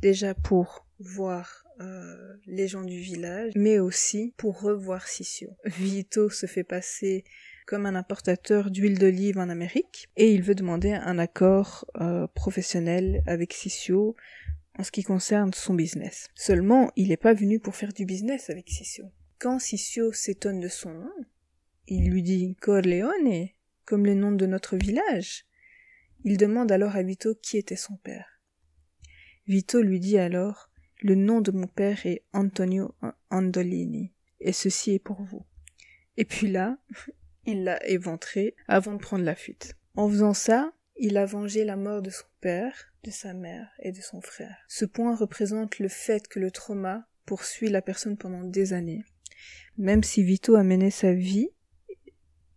Déjà 0.00 0.34
pour 0.34 0.86
voir 0.98 1.64
euh, 1.80 2.34
les 2.46 2.68
gens 2.68 2.84
du 2.84 2.98
village, 2.98 3.52
mais 3.54 3.78
aussi 3.78 4.34
pour 4.36 4.60
revoir 4.60 5.06
Sissio. 5.06 5.50
Vito 5.64 6.30
se 6.30 6.46
fait 6.46 6.64
passer 6.64 7.24
comme 7.66 7.86
un 7.86 7.94
importateur 7.94 8.70
d'huile 8.70 8.98
d'olive 8.98 9.38
en 9.38 9.48
Amérique 9.48 10.08
et 10.16 10.32
il 10.32 10.42
veut 10.42 10.54
demander 10.54 10.92
un 10.92 11.18
accord 11.18 11.86
euh, 12.00 12.26
professionnel 12.28 13.22
avec 13.26 13.52
Sissio 13.52 14.16
en 14.80 14.82
ce 14.82 14.90
qui 14.90 15.02
concerne 15.02 15.52
son 15.52 15.74
business. 15.74 16.28
Seulement, 16.34 16.90
il 16.96 17.08
n'est 17.08 17.18
pas 17.18 17.34
venu 17.34 17.60
pour 17.60 17.76
faire 17.76 17.92
du 17.92 18.06
business 18.06 18.48
avec 18.48 18.70
Sissio. 18.70 19.04
Quand 19.38 19.58
Sissio 19.58 20.10
s'étonne 20.10 20.58
de 20.58 20.68
son 20.68 20.94
nom, 20.94 21.12
il 21.86 22.08
lui 22.08 22.22
dit 22.22 22.56
Corleone, 22.62 23.48
comme 23.84 24.06
le 24.06 24.14
nom 24.14 24.32
de 24.32 24.46
notre 24.46 24.78
village. 24.78 25.44
Il 26.24 26.38
demande 26.38 26.72
alors 26.72 26.96
à 26.96 27.02
Vito 27.02 27.34
qui 27.34 27.58
était 27.58 27.76
son 27.76 27.96
père. 27.96 28.40
Vito 29.46 29.82
lui 29.82 30.00
dit 30.00 30.16
alors 30.16 30.70
Le 31.02 31.14
nom 31.14 31.42
de 31.42 31.50
mon 31.50 31.66
père 31.66 32.06
est 32.06 32.24
Antonio 32.32 32.94
Andolini, 33.28 34.14
et 34.40 34.54
ceci 34.54 34.92
est 34.92 34.98
pour 34.98 35.22
vous. 35.22 35.44
Et 36.16 36.24
puis 36.24 36.46
là, 36.46 36.78
il 37.44 37.64
l'a 37.64 37.86
éventré 37.86 38.54
avant 38.66 38.94
de 38.94 38.98
prendre 38.98 39.24
la 39.24 39.34
fuite. 39.34 39.76
En 39.94 40.08
faisant 40.08 40.32
ça, 40.32 40.72
il 41.02 41.16
a 41.16 41.24
vengé 41.24 41.64
la 41.64 41.76
mort 41.76 42.02
de 42.02 42.10
son 42.10 42.26
père, 42.42 42.92
de 43.04 43.10
sa 43.10 43.32
mère 43.32 43.70
et 43.80 43.90
de 43.90 44.00
son 44.02 44.20
frère. 44.20 44.56
Ce 44.68 44.84
point 44.84 45.16
représente 45.16 45.78
le 45.78 45.88
fait 45.88 46.28
que 46.28 46.38
le 46.38 46.50
trauma 46.50 47.06
poursuit 47.24 47.70
la 47.70 47.80
personne 47.80 48.18
pendant 48.18 48.44
des 48.44 48.74
années. 48.74 49.02
Même 49.78 50.04
si 50.04 50.22
Vito 50.22 50.56
a 50.56 50.62
mené 50.62 50.90
sa 50.90 51.14
vie 51.14 51.48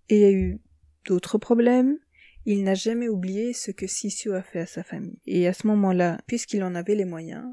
et 0.10 0.26
a 0.26 0.32
eu 0.32 0.60
d'autres 1.06 1.38
problèmes, 1.38 1.98
il 2.46 2.66
n'a 2.66 2.74
jamais 2.74 3.08
oublié 3.08 3.54
ce 3.54 3.72
que 3.72 3.88
Sissio 3.88 4.34
a 4.34 4.44
fait 4.44 4.60
à 4.60 4.66
sa 4.66 4.84
famille. 4.84 5.20
Et 5.26 5.48
à 5.48 5.54
ce 5.54 5.66
moment-là, 5.68 6.20
puisqu'il 6.28 6.64
en 6.64 6.76
avait 6.76 6.96
les 6.96 7.06
moyens, 7.06 7.48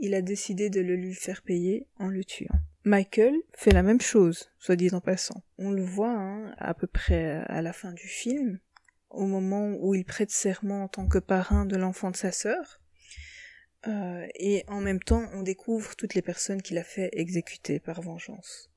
il 0.00 0.12
a 0.14 0.22
décidé 0.22 0.70
de 0.70 0.80
le 0.80 0.96
lui 0.96 1.14
faire 1.14 1.42
payer 1.42 1.86
en 2.00 2.08
le 2.08 2.24
tuant. 2.24 2.58
Michael 2.84 3.36
fait 3.54 3.70
la 3.70 3.84
même 3.84 4.00
chose, 4.00 4.50
soit 4.58 4.74
dit 4.74 4.92
en 4.92 5.00
passant. 5.00 5.44
On 5.58 5.70
le 5.70 5.84
voit 5.84 6.10
hein, 6.10 6.52
à 6.58 6.74
peu 6.74 6.88
près 6.88 7.44
à 7.46 7.62
la 7.62 7.72
fin 7.72 7.92
du 7.92 8.08
film, 8.08 8.58
au 9.12 9.26
moment 9.26 9.76
où 9.80 9.94
il 9.94 10.04
prête 10.04 10.30
serment 10.30 10.84
en 10.84 10.88
tant 10.88 11.06
que 11.06 11.18
parrain 11.18 11.64
de 11.66 11.76
l'enfant 11.76 12.10
de 12.10 12.16
sa 12.16 12.32
sœur. 12.32 12.80
Euh, 13.86 14.26
et 14.36 14.64
en 14.68 14.80
même 14.80 15.00
temps, 15.00 15.28
on 15.32 15.42
découvre 15.42 15.96
toutes 15.96 16.14
les 16.14 16.22
personnes 16.22 16.62
qu'il 16.62 16.78
a 16.78 16.84
fait 16.84 17.10
exécuter 17.12 17.80
par 17.80 18.00
vengeance. 18.00 18.70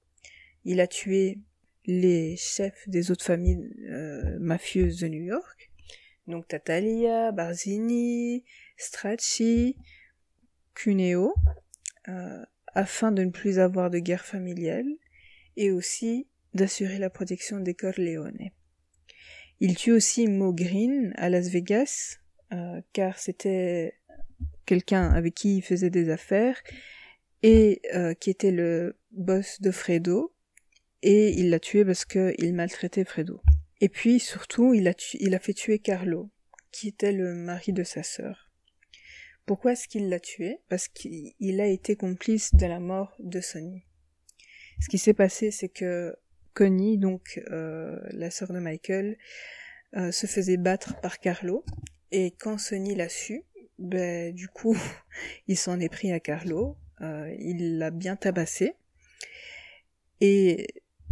Il 0.64 0.80
a 0.80 0.88
tué 0.88 1.40
les 1.86 2.36
chefs 2.38 2.88
des 2.88 3.12
autres 3.12 3.24
familles 3.24 3.70
euh, 3.88 4.40
mafieuses 4.40 5.00
de 5.00 5.08
New 5.08 5.24
York, 5.24 5.72
donc 6.28 6.48
Tatalia, 6.48 7.32
Barzini, 7.32 8.44
Stracci, 8.78 9.78
Cuneo, 10.74 11.36
euh, 12.08 12.44
afin 12.74 13.12
de 13.12 13.24
ne 13.24 13.30
plus 13.30 13.60
avoir 13.60 13.92
de 13.92 14.00
guerre 14.00 14.26
familiale 14.26 14.88
et 15.56 15.72
aussi 15.72 16.28
d'assurer 16.56 16.98
la 16.98 17.12
protection 17.12 17.60
des 17.60 17.76
Corleone. 17.76 18.50
Il 19.60 19.76
tue 19.76 19.92
aussi 19.92 20.28
Mo 20.28 20.54
Green 20.54 21.14
à 21.16 21.30
Las 21.30 21.48
Vegas, 21.50 22.18
euh, 22.52 22.82
car 22.94 23.18
c'était 23.20 23.94
quelqu'un 24.66 25.12
avec 25.12 25.34
qui 25.34 25.58
il 25.58 25.62
faisait 25.62 25.90
des 25.90 26.10
affaires 26.10 26.62
et 27.42 27.82
euh, 27.94 28.14
qui 28.14 28.30
était 28.30 28.52
le 28.52 28.98
boss 29.12 29.62
de 29.62 29.72
Fredo, 29.72 30.34
et 31.02 31.30
il 31.40 31.50
l'a 31.50 31.60
tué 31.60 31.86
parce 31.86 32.04
qu'il 32.06 32.54
maltraitait 32.54 33.06
Fredo. 33.06 33.42
Et 33.80 33.90
puis 33.90 34.20
surtout, 34.20 34.74
il 34.74 34.88
a, 34.88 34.94
il 35.14 35.36
a 35.36 35.40
fait 35.40 35.54
tuer 35.54 35.80
Carlo, 35.80 36.30
qui 36.72 36.88
était 36.88 37.12
le 37.12 37.34
mari 37.34 37.72
de 37.72 37.84
sa 37.84 38.04
sœur. 38.04 38.52
Pourquoi 39.46 39.74
est-ce 39.74 39.88
qu'il 39.88 40.10
l'a 40.10 40.20
tué? 40.20 40.60
Parce 40.70 40.88
qu'il 40.88 41.62
a 41.62 41.68
été 41.68 41.96
complice 41.96 42.56
de 42.56 42.66
la 42.66 42.80
mort 42.80 43.16
de 43.20 43.40
Sonny. 43.40 43.84
Ce 44.82 44.90
qui 44.90 44.98
s'est 44.98 45.14
passé, 45.14 45.52
c'est 45.52 45.70
que 45.70 46.16
Connie, 46.56 46.98
donc 46.98 47.44
euh, 47.52 48.00
la 48.12 48.32
sœur 48.32 48.52
de 48.52 48.60
Michael, 48.60 49.18
euh, 49.96 50.12
se 50.12 50.26
faisait 50.26 50.58
battre 50.58 51.00
par 51.02 51.20
Carlo. 51.20 51.64
Et 52.12 52.32
quand 52.32 52.58
Sonny 52.58 52.96
l'a 52.96 53.10
su, 53.10 53.44
ben, 53.78 54.34
du 54.34 54.48
coup, 54.48 54.76
il 55.48 55.58
s'en 55.58 55.80
est 55.80 55.90
pris 55.90 56.12
à 56.12 56.20
Carlo. 56.20 56.78
Euh, 57.02 57.36
il 57.38 57.78
l'a 57.78 57.92
bien 57.92 58.16
tabassé. 58.16 58.74
Et 60.22 60.68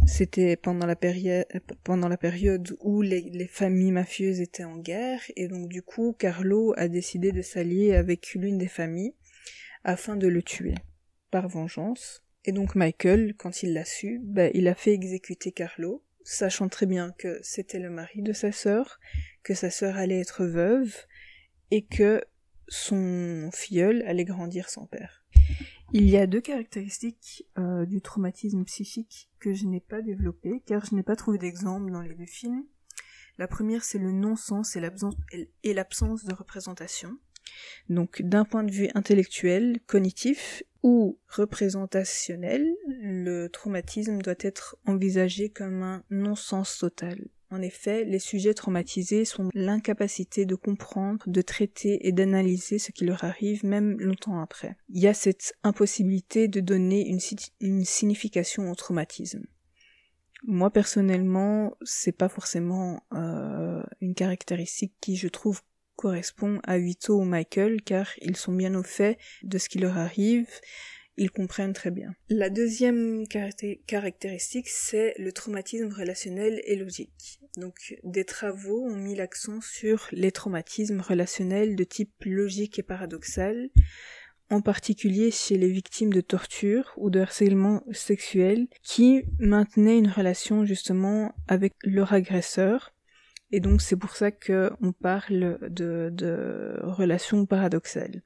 c'était 0.06 0.56
pendant 0.56 0.86
la 0.86 0.96
période 0.96 1.46
pendant 1.82 2.08
la 2.08 2.16
période 2.16 2.76
où 2.80 3.02
les, 3.02 3.46
familles 3.46 3.92
mafieuses 3.92 4.40
étaient 4.40 4.64
en 4.64 4.76
guerre 4.76 5.20
et 5.36 5.48
donc 5.48 5.68
du 5.68 5.82
coup 5.82 6.14
Carlo 6.18 6.74
a 6.76 6.88
décidé 6.88 7.32
de 7.32 7.40
s'allier 7.40 7.94
avec 7.94 8.34
l'une 8.34 8.58
des 8.58 8.68
familles 8.68 9.14
afin 9.82 10.16
de 10.16 10.26
le 10.26 10.42
tuer 10.42 10.74
par 11.30 11.48
vengeance 11.48 12.23
et 12.44 12.52
donc 12.52 12.74
Michael 12.74 13.34
quand 13.36 13.62
il 13.62 13.72
l'a 13.72 13.84
su 13.84 14.20
ben, 14.22 14.50
il 14.54 14.68
a 14.68 14.74
fait 14.74 14.92
exécuter 14.92 15.52
Carlo 15.52 16.02
sachant 16.22 16.68
très 16.68 16.86
bien 16.86 17.12
que 17.18 17.38
c'était 17.42 17.78
le 17.78 17.90
mari 17.90 18.22
de 18.22 18.32
sa 18.32 18.52
sœur 18.52 19.00
que 19.42 19.54
sa 19.54 19.70
sœur 19.70 19.96
allait 19.96 20.20
être 20.20 20.44
veuve 20.44 20.94
et 21.70 21.84
que 21.84 22.22
son 22.68 23.50
filleul 23.52 24.02
allait 24.06 24.24
grandir 24.24 24.70
sans 24.70 24.86
père 24.86 25.24
il 25.92 26.10
y 26.10 26.16
a 26.16 26.26
deux 26.26 26.40
caractéristiques 26.40 27.46
euh, 27.56 27.86
du 27.86 28.00
traumatisme 28.00 28.64
psychique 28.64 29.30
que 29.38 29.54
je 29.54 29.66
n'ai 29.66 29.80
pas 29.80 30.02
développées, 30.02 30.60
car 30.66 30.84
je 30.84 30.94
n'ai 30.94 31.04
pas 31.04 31.14
trouvé 31.14 31.38
d'exemple 31.38 31.92
dans 31.92 32.00
les 32.00 32.14
deux 32.14 32.26
films. 32.26 32.64
La 33.38 33.46
première, 33.46 33.84
c'est 33.84 33.98
le 33.98 34.10
non-sens 34.10 34.76
et 34.76 35.74
l'absence 35.74 36.24
de 36.24 36.34
représentation. 36.34 37.16
Donc, 37.88 38.22
d'un 38.22 38.44
point 38.44 38.64
de 38.64 38.72
vue 38.72 38.88
intellectuel, 38.94 39.78
cognitif 39.86 40.64
ou 40.84 41.18
représentationnel, 41.28 42.76
le 42.86 43.48
traumatisme 43.48 44.20
doit 44.20 44.34
être 44.38 44.76
envisagé 44.86 45.48
comme 45.48 45.82
un 45.82 46.04
non-sens 46.10 46.76
total. 46.76 47.26
En 47.50 47.62
effet, 47.62 48.04
les 48.04 48.18
sujets 48.18 48.52
traumatisés 48.52 49.24
sont 49.24 49.48
l'incapacité 49.54 50.44
de 50.44 50.54
comprendre, 50.54 51.24
de 51.26 51.40
traiter 51.40 52.06
et 52.06 52.12
d'analyser 52.12 52.78
ce 52.78 52.92
qui 52.92 53.06
leur 53.06 53.24
arrive 53.24 53.64
même 53.64 53.96
longtemps 53.98 54.40
après. 54.40 54.76
Il 54.90 55.00
y 55.00 55.06
a 55.06 55.14
cette 55.14 55.54
impossibilité 55.62 56.48
de 56.48 56.60
donner 56.60 57.08
une, 57.08 57.84
signification 57.84 58.70
au 58.70 58.74
traumatisme. 58.74 59.46
Moi 60.46 60.70
personnellement, 60.70 61.78
c'est 61.82 62.12
pas 62.12 62.28
forcément 62.28 63.02
euh, 63.14 63.82
une 64.02 64.14
caractéristique 64.14 64.92
qui 65.00 65.16
je 65.16 65.28
trouve 65.28 65.62
correspond 66.04 66.60
à 66.64 66.76
Vito 66.76 67.18
ou 67.18 67.24
Michael 67.24 67.80
car 67.80 68.12
ils 68.20 68.36
sont 68.36 68.52
bien 68.52 68.74
au 68.74 68.82
fait 68.82 69.16
de 69.42 69.56
ce 69.56 69.70
qui 69.70 69.78
leur 69.78 69.96
arrive 69.96 70.46
ils 71.16 71.30
comprennent 71.30 71.72
très 71.72 71.92
bien. 71.92 72.12
La 72.28 72.50
deuxième 72.50 73.24
caractéristique, 73.28 74.68
c'est 74.68 75.14
le 75.16 75.32
traumatisme 75.32 75.92
relationnel 75.92 76.60
et 76.64 76.74
logique. 76.74 77.38
Donc, 77.56 77.94
des 78.02 78.24
travaux 78.24 78.82
ont 78.82 78.96
mis 78.96 79.14
l'accent 79.14 79.60
sur 79.60 80.08
les 80.10 80.32
traumatismes 80.32 81.00
relationnels 81.00 81.76
de 81.76 81.84
type 81.84 82.12
logique 82.24 82.80
et 82.80 82.82
paradoxal, 82.82 83.70
en 84.50 84.60
particulier 84.60 85.30
chez 85.30 85.56
les 85.56 85.70
victimes 85.70 86.12
de 86.12 86.20
torture 86.20 86.92
ou 86.96 87.10
de 87.10 87.20
harcèlement 87.20 87.84
sexuel 87.92 88.66
qui 88.82 89.22
maintenaient 89.38 89.98
une 89.98 90.10
relation 90.10 90.64
justement 90.64 91.32
avec 91.46 91.74
leur 91.84 92.12
agresseur. 92.12 92.93
Et 93.54 93.60
donc 93.60 93.82
c'est 93.82 93.94
pour 93.94 94.16
ça 94.16 94.32
qu'on 94.32 94.90
parle 95.00 95.60
de, 95.70 96.80
relations 96.82 97.46
paradoxales. 97.46 98.20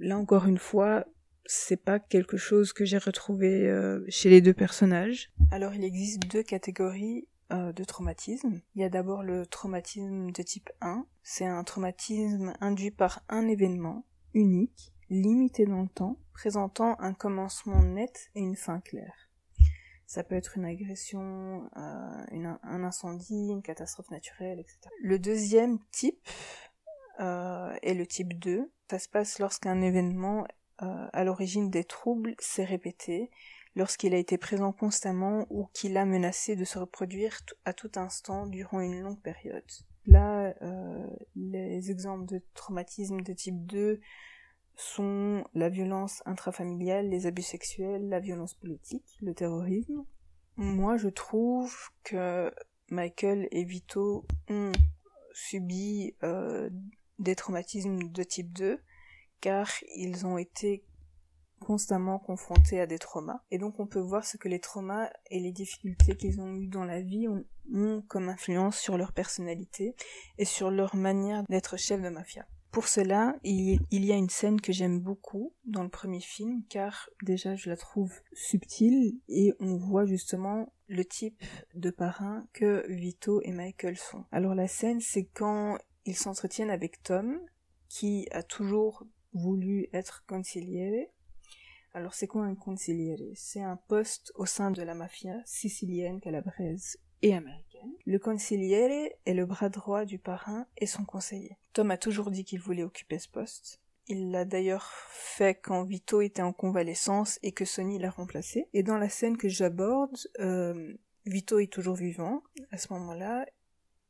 Là 0.00 0.18
encore 0.18 0.46
une 0.46 0.58
fois, 0.58 1.04
c'est 1.46 1.76
pas 1.76 2.00
quelque 2.00 2.36
chose 2.36 2.72
que 2.72 2.84
j'ai 2.84 2.98
retrouvé 2.98 3.68
euh, 3.68 4.04
chez 4.08 4.28
les 4.28 4.40
deux 4.40 4.52
personnages. 4.52 5.30
Alors 5.52 5.72
il 5.74 5.84
existe 5.84 6.26
deux 6.26 6.42
catégories 6.42 7.28
euh, 7.52 7.72
de 7.72 7.84
traumatisme. 7.84 8.60
Il 8.74 8.80
y 8.80 8.84
a 8.84 8.88
d'abord 8.88 9.22
le 9.22 9.46
traumatisme 9.46 10.32
de 10.32 10.42
type 10.42 10.70
1. 10.80 11.06
C'est 11.22 11.46
un 11.46 11.62
traumatisme 11.62 12.52
induit 12.60 12.90
par 12.90 13.22
un 13.28 13.46
événement 13.46 14.04
unique, 14.34 14.92
limité 15.10 15.64
dans 15.64 15.82
le 15.82 15.88
temps, 15.88 16.18
présentant 16.32 16.96
un 16.98 17.14
commencement 17.14 17.84
net 17.84 18.32
et 18.34 18.40
une 18.40 18.56
fin 18.56 18.80
claire. 18.80 19.29
Ça 20.10 20.24
peut 20.24 20.34
être 20.34 20.56
une 20.56 20.64
agression, 20.64 21.70
euh, 21.76 22.54
un 22.62 22.82
incendie, 22.82 23.48
une 23.48 23.62
catastrophe 23.62 24.10
naturelle, 24.10 24.58
etc. 24.58 24.78
Le 25.00 25.20
deuxième 25.20 25.78
type 25.92 26.28
est 27.20 27.94
le 27.94 28.06
type 28.06 28.36
2. 28.38 28.72
Ça 28.90 28.98
se 28.98 29.08
passe 29.08 29.38
lorsqu'un 29.38 29.80
événement 29.82 30.46
euh, 30.82 31.08
à 31.12 31.24
l'origine 31.24 31.70
des 31.70 31.84
troubles 31.84 32.34
s'est 32.38 32.64
répété 32.64 33.30
lorsqu'il 33.76 34.14
a 34.14 34.16
été 34.16 34.38
présent 34.38 34.72
constamment 34.72 35.46
ou 35.50 35.68
qu'il 35.74 35.96
a 35.98 36.06
menacé 36.06 36.56
de 36.56 36.64
se 36.64 36.78
reproduire 36.78 37.38
à 37.64 37.72
tout 37.72 37.92
instant 37.96 38.46
durant 38.46 38.80
une 38.80 39.00
longue 39.00 39.20
période. 39.20 39.62
Là, 40.06 40.54
euh, 40.62 41.06
les 41.36 41.90
exemples 41.90 42.24
de 42.24 42.42
traumatisme 42.54 43.20
de 43.20 43.32
type 43.32 43.64
2 43.66 44.00
sont 44.80 45.44
la 45.54 45.68
violence 45.68 46.22
intrafamiliale, 46.26 47.08
les 47.08 47.26
abus 47.26 47.42
sexuels, 47.42 48.08
la 48.08 48.20
violence 48.20 48.54
politique, 48.54 49.18
le 49.20 49.34
terrorisme. 49.34 50.04
Moi, 50.56 50.96
je 50.96 51.08
trouve 51.08 51.74
que 52.02 52.52
Michael 52.90 53.48
et 53.50 53.64
Vito 53.64 54.26
ont 54.48 54.72
subi 55.32 56.14
euh, 56.22 56.70
des 57.18 57.34
traumatismes 57.34 58.10
de 58.10 58.22
type 58.22 58.52
2 58.52 58.80
car 59.40 59.70
ils 59.96 60.26
ont 60.26 60.38
été 60.38 60.84
constamment 61.60 62.18
confrontés 62.18 62.80
à 62.80 62.86
des 62.86 62.98
traumas. 62.98 63.42
Et 63.50 63.58
donc 63.58 63.78
on 63.78 63.86
peut 63.86 64.00
voir 64.00 64.24
ce 64.24 64.36
que 64.36 64.48
les 64.48 64.60
traumas 64.60 65.10
et 65.30 65.40
les 65.40 65.52
difficultés 65.52 66.16
qu'ils 66.16 66.40
ont 66.40 66.54
eues 66.54 66.68
dans 66.68 66.84
la 66.84 67.00
vie 67.00 67.28
ont, 67.28 68.02
comme 68.08 68.28
influence 68.28 68.78
sur 68.78 68.98
leur 68.98 69.12
personnalité 69.12 69.94
et 70.38 70.44
sur 70.44 70.70
leur 70.70 70.96
manière 70.96 71.44
d'être 71.48 71.76
chef 71.76 72.02
de 72.02 72.08
mafia. 72.08 72.46
Pour 72.70 72.86
cela, 72.86 73.36
il, 73.42 73.80
y 73.90 74.12
a 74.12 74.16
une 74.16 74.28
scène 74.28 74.60
que 74.60 74.72
j'aime 74.72 75.00
beaucoup 75.00 75.52
dans 75.64 75.82
le 75.82 75.88
premier 75.88 76.20
film, 76.20 76.62
car 76.68 77.10
déjà 77.24 77.56
je 77.56 77.68
la 77.68 77.76
trouve 77.76 78.12
subtile 78.32 79.18
et 79.28 79.52
on 79.58 79.76
voit 79.76 80.06
justement 80.06 80.72
le 80.86 81.04
type 81.04 81.42
de 81.74 81.90
parrain 81.90 82.46
que 82.52 82.86
Vito 82.88 83.40
et 83.42 83.50
Michael 83.50 83.96
sont. 83.96 84.24
Alors 84.30 84.54
la 84.54 84.68
scène, 84.68 85.00
c'est 85.00 85.24
quand 85.24 85.78
ils 86.04 86.16
s'entretiennent 86.16 86.70
avec 86.70 87.02
Tom, 87.02 87.40
qui 87.88 88.28
a 88.30 88.44
toujours 88.44 89.04
voulu 89.32 89.88
être 89.92 90.24
consigliere. 90.26 91.08
Alors 91.92 92.14
c'est 92.14 92.28
quoi 92.28 92.44
un 92.44 92.54
consigliere? 92.54 93.32
C'est 93.34 93.62
un 93.62 93.76
poste 93.88 94.32
au 94.36 94.46
sein 94.46 94.70
de 94.70 94.82
la 94.82 94.94
mafia 94.94 95.42
sicilienne, 95.44 96.20
calabraise 96.20 96.98
et 97.22 97.34
américaine. 97.34 97.69
Le 98.06 98.18
consigliere 98.18 99.10
est 99.26 99.34
le 99.34 99.46
bras 99.46 99.68
droit 99.68 100.04
du 100.04 100.18
parrain 100.18 100.66
et 100.78 100.86
son 100.86 101.04
conseiller. 101.04 101.56
Tom 101.72 101.90
a 101.90 101.96
toujours 101.96 102.30
dit 102.30 102.44
qu'il 102.44 102.60
voulait 102.60 102.82
occuper 102.82 103.18
ce 103.18 103.28
poste. 103.28 103.80
Il 104.08 104.30
l'a 104.30 104.44
d'ailleurs 104.44 104.90
fait 105.10 105.54
quand 105.54 105.84
Vito 105.84 106.20
était 106.20 106.42
en 106.42 106.52
convalescence 106.52 107.38
et 107.42 107.52
que 107.52 107.64
Sonny 107.64 107.98
l'a 107.98 108.10
remplacé. 108.10 108.68
Et 108.72 108.82
dans 108.82 108.98
la 108.98 109.08
scène 109.08 109.36
que 109.36 109.48
j'aborde, 109.48 110.16
euh, 110.40 110.94
Vito 111.26 111.58
est 111.58 111.72
toujours 111.72 111.94
vivant 111.96 112.42
à 112.72 112.76
ce 112.78 112.92
moment-là, 112.92 113.46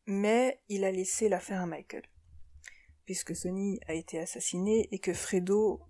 mais 0.06 0.61
il 0.68 0.85
a 0.85 0.90
laissé 0.90 1.28
l'affaire 1.28 1.61
à 1.61 1.66
Michael 1.66 2.04
puisque 3.11 3.35
Sonny 3.35 3.80
a 3.88 3.94
été 3.94 4.20
assassiné 4.20 4.88
et 4.92 5.00
que 5.00 5.12
Fredo 5.12 5.80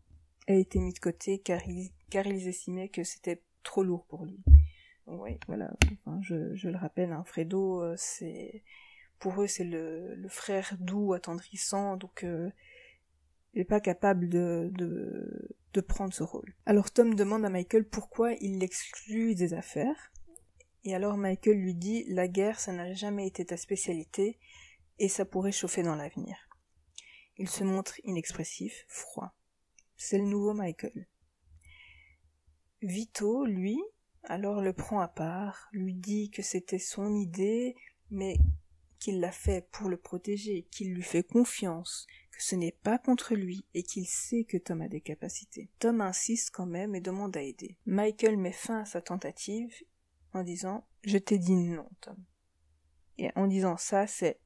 a 0.49 0.55
été 0.55 0.79
mis 0.79 0.95
de 0.95 0.99
côté 1.01 1.39
car, 1.39 1.61
car 2.09 2.27
ils 2.27 2.49
estimaient 2.49 2.89
que 2.89 3.05
c'était 3.05 3.43
trop 3.63 3.83
lourd 3.83 4.07
pour 4.07 4.25
lui. 4.25 4.41
Voilà, 5.47 5.73
je, 6.21 6.69
le 6.69 6.77
rappelle, 6.77 7.13
hein, 7.13 7.25
Fredo, 7.25 7.83
euh, 7.83 7.95
c'est 7.97 8.63
pour 9.19 9.43
eux 9.43 9.47
c'est 9.47 9.65
le, 9.65 10.17
frère 10.29 10.77
doux, 10.79 11.13
attendrissant, 11.13 11.97
donc 11.97 12.25
euh, 12.25 12.51
il 13.53 13.59
n'est 13.59 13.65
pas 13.65 13.81
capable 13.81 14.29
de, 14.29 14.71
de, 14.73 15.57
de 15.73 15.81
prendre 15.81 16.13
ce 16.13 16.23
rôle. 16.23 16.55
Alors 16.65 16.91
Tom 16.91 17.15
demande 17.15 17.45
à 17.45 17.51
Michael 17.51 17.85
pourquoi 17.85 18.33
il 18.35 18.59
l'exclut 18.59 19.35
des 19.35 19.53
affaires, 19.53 20.13
et 20.85 20.95
alors 20.95 21.17
Michael 21.17 21.59
lui 21.59 21.75
dit 21.75 22.05
la 22.09 22.29
guerre 22.29 22.61
ça 22.61 22.73
n'a 22.73 22.93
jamais 22.95 23.27
été 23.27 23.45
ta 23.45 23.57
spécialité 23.57 24.39
et 24.99 25.09
ça 25.09 25.25
pourrait 25.25 25.53
chauffer 25.53 25.83
dans 25.83 25.97
l'avenir. 25.97 26.37
Il 27.37 27.49
se 27.49 27.65
montre 27.65 27.99
inexpressif, 28.05 28.85
froid. 28.87 29.35
C'est 29.97 30.19
le 30.19 30.25
nouveau 30.25 30.55
Michael. 30.55 31.09
Vito, 32.83 33.45
lui, 33.45 33.79
alors 34.25 34.61
le 34.61 34.73
prend 34.73 35.01
à 35.01 35.09
part, 35.09 35.69
lui 35.73 35.95
dit 35.95 36.31
que 36.31 36.43
c'était 36.43 36.79
son 36.79 37.15
idée, 37.15 37.75
mais 38.11 38.37
qu'il 38.99 39.21
l'a 39.21 39.33
fait 39.33 39.67
pour 39.73 39.89
le 39.89 39.97
protéger, 39.97 40.67
qu'il 40.71 40.93
lui 40.93 41.03
fait 41.03 41.23
confiance, 41.23 42.07
que 42.31 42.43
ce 42.43 42.55
n'est 42.55 42.77
pas 42.83 42.99
contre 42.99 43.35
lui 43.35 43.65
et 43.75 43.83
qu'il 43.83 44.07
sait 44.07 44.45
que 44.45 44.59
Tom 44.59 44.83
a 44.83 44.89
des 44.89 45.01
capacités. 45.01 45.71
Tom 45.79 46.01
insiste 46.01 46.51
quand 46.53 46.67
même 46.67 46.95
et 46.95 47.01
demande 47.01 47.37
à 47.37 47.43
aider. 47.43 47.77
Michael 47.87 48.37
met 48.37 48.53
fin 48.53 48.81
à 48.81 48.85
sa 48.85 49.01
tentative 49.01 49.75
en 50.35 50.43
disant 50.43 50.87
Je 51.03 51.19
t'ai 51.19 51.39
dit 51.39 51.57
non, 51.57 51.89
Tom. 52.01 52.17
Et 53.19 53.31
en 53.37 53.47
disant 53.47 53.77
ça, 53.77 54.07
c'est 54.07 54.39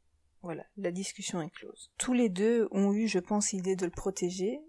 voilà, 0.43 0.67
la 0.77 0.93
discussion 0.93 1.41
est 1.41 1.51
close. 1.51 1.91
Tous 1.97 2.13
les 2.13 2.29
deux 2.29 2.69
ont 2.71 2.93
eu, 2.93 3.09
je 3.09 3.19
pense, 3.19 3.53
l'idée 3.53 3.77
de 3.77 3.87
le 3.87 3.91
protéger, 3.91 4.61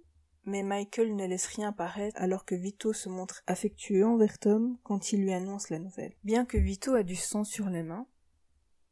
mais 0.46 0.64
Michael 0.64 1.16
ne 1.16 1.26
laisse 1.26 1.48
rien 1.48 1.72
paraître 1.72 2.20
alors 2.20 2.46
que 2.46 2.56
Vito 2.56 2.94
se 2.94 3.10
montre 3.10 3.44
affectueux 3.48 4.06
envers 4.06 4.40
Tom 4.40 4.78
quand 4.84 5.12
il 5.12 5.22
lui 5.22 5.34
annonce 5.34 5.70
la 5.70 5.80
nouvelle. 5.80 6.14
Bien 6.24 6.46
que 6.46 6.58
Vito 6.58 6.94
a 6.94 7.04
du 7.04 7.16
sang 7.16 7.44
sur 7.44 7.70
les 7.70 7.84
mains, 7.84 8.08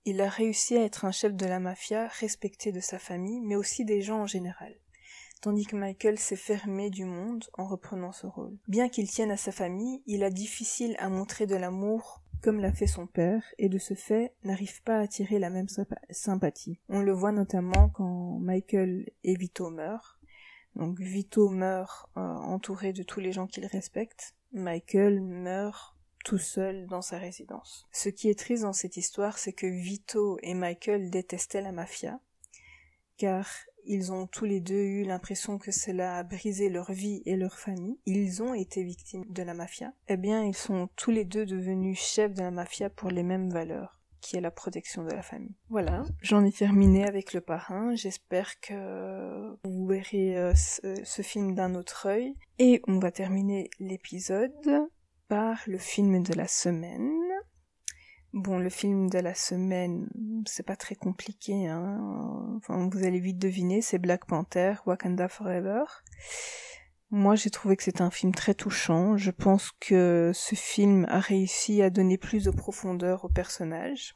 il 0.06 0.20
a 0.20 0.30
réussi 0.30 0.76
à 0.76 0.84
être 0.84 1.06
un 1.06 1.12
chef 1.12 1.34
de 1.34 1.46
la 1.46 1.60
mafia 1.60 2.08
respecté 2.08 2.72
de 2.72 2.82
sa 2.82 3.00
famille, 3.00 3.40
mais 3.40 3.56
aussi 3.56 3.86
des 3.86 4.02
gens 4.02 4.22
en 4.22 4.28
général. 4.28 4.76
Tandis 5.42 5.66
que 5.66 5.76
Michael 5.76 6.20
s'est 6.20 6.36
fermé 6.36 6.90
du 6.90 7.06
monde 7.06 7.46
en 7.54 7.66
reprenant 7.66 8.12
ce 8.12 8.28
rôle. 8.28 8.58
Bien 8.68 8.90
qu'il 8.90 9.10
tienne 9.10 9.32
à 9.32 9.38
sa 9.38 9.52
famille, 9.52 10.02
il 10.06 10.24
a 10.24 10.30
difficile 10.30 10.96
à 11.00 11.10
montrer 11.10 11.48
de 11.48 11.56
l'amour 11.56 12.24
comme 12.44 12.60
l'a 12.60 12.74
fait 12.74 12.88
son 12.88 13.08
père, 13.08 13.42
et 13.58 13.70
de 13.70 13.78
ce 13.78 13.94
fait 13.94 14.34
n'arrive 14.44 14.84
pas 14.84 14.98
à 14.98 15.04
attirer 15.04 15.40
la 15.40 15.50
même 15.50 15.70
sympathie. 16.10 16.78
On 16.90 17.00
le 17.00 17.14
voit 17.14 17.32
notamment 17.32 17.90
quand 17.90 18.38
Michael 18.40 19.10
et 19.24 19.36
Vito 19.36 19.70
meurent. 19.70 20.20
Donc 20.76 21.00
Vito 21.00 21.50
meurt 21.50 22.10
euh, 22.18 22.22
entouré 22.22 22.94
de 22.94 23.04
tous 23.04 23.20
les 23.20 23.32
gens 23.32 23.48
qu'il 23.48 23.66
respecte. 23.66 24.36
Michael 24.52 25.22
meurt 25.22 25.96
tout 26.24 26.38
seul 26.38 26.88
dans 26.88 27.02
sa 27.02 27.18
résidence. 27.18 27.88
Ce 27.92 28.10
qui 28.10 28.30
est 28.30 28.40
triste 28.40 28.64
dans 28.64 28.74
cette 28.74 28.98
histoire, 28.98 29.38
c'est 29.38 29.54
que 29.54 29.68
Vito 29.68 30.38
et 30.42 30.54
Michael 30.54 31.10
détestaient 31.10 31.62
la 31.62 31.72
mafia, 31.72 32.20
car 33.18 33.48
ils 33.86 34.14
ont 34.14 34.28
tous 34.28 34.46
les 34.46 34.62
deux 34.62 34.76
eu 34.76 35.04
l'impression 35.04 35.58
que 35.58 35.72
cela 35.72 36.18
a 36.18 36.24
brisé 36.24 36.70
leur 36.70 36.92
vie 36.92 37.22
et 37.26 37.36
leur 37.36 37.60
famille. 37.60 38.00
Ils 38.06 38.42
ont 38.42 38.54
été 38.54 38.84
victimes 38.84 39.26
de 39.28 39.44
la 39.44 39.54
mafia. 39.54 39.92
Eh 40.08 40.16
bien, 40.16 40.46
ils 40.46 40.56
sont 40.56 40.90
tous 40.96 41.12
les 41.12 41.26
deux 41.26 41.46
devenus 41.46 42.00
chefs 42.00 42.34
de 42.34 42.42
la 42.42 42.52
mafia 42.52 42.90
pour 42.90 43.10
les 43.10 43.24
mêmes 43.24 43.50
valeurs 43.50 44.00
qui 44.24 44.38
est 44.38 44.42
la 44.42 44.52
protection 44.52 45.04
de 45.04 45.12
la 45.12 45.22
famille. 45.22 45.56
Voilà, 45.70 46.04
j'en 46.22 46.44
ai 46.46 46.52
terminé 46.52 47.06
avec 47.06 47.34
le 47.34 47.42
parrain. 47.42 47.94
J'espère 47.94 48.60
que 48.62 49.56
vous 49.66 49.86
verrez 49.86 50.38
euh, 50.38 50.54
ce, 50.56 51.22
film 51.22 51.54
d'un 51.54 51.76
autre 51.76 52.08
œil. 52.08 52.34
Et 52.58 52.82
on 52.88 53.00
va 53.00 53.12
terminer 53.12 53.70
l'épisode 53.80 54.88
par 55.28 55.62
le 55.68 55.78
film 55.78 56.24
de 56.24 56.34
la 56.34 56.48
semaine. 56.48 57.12
Bon, 58.32 58.58
le 58.58 58.70
film 58.70 59.10
de 59.10 59.20
la 59.20 59.36
semaine, 59.36 60.10
c'est 60.48 60.66
pas 60.66 60.76
très 60.76 60.96
compliqué, 60.96 61.68
hein. 61.68 62.60
Vous 62.68 63.04
allez 63.04 63.20
vite 63.20 63.38
deviner, 63.38 63.82
c'est 63.82 64.00
Black 64.00 64.26
Panther, 64.26 64.76
Wakanda 64.88 65.28
Forever. 65.28 65.84
Moi, 67.16 67.36
j'ai 67.36 67.52
trouvé 67.52 67.78
que 67.78 67.84
c'était 67.84 68.02
un 68.02 68.10
film 68.10 68.34
très 68.34 68.56
touchant. 68.56 69.18
Je 69.18 69.30
pense 69.30 69.72
que 69.80 70.32
ce 70.34 70.56
film 70.56 71.06
a 71.10 71.20
réussi 71.20 71.84
à 71.84 71.92
donner 71.92 72.18
plus 72.18 72.46
de 72.46 72.50
profondeur 72.50 73.24
au 73.24 73.30
personnage. 73.30 74.16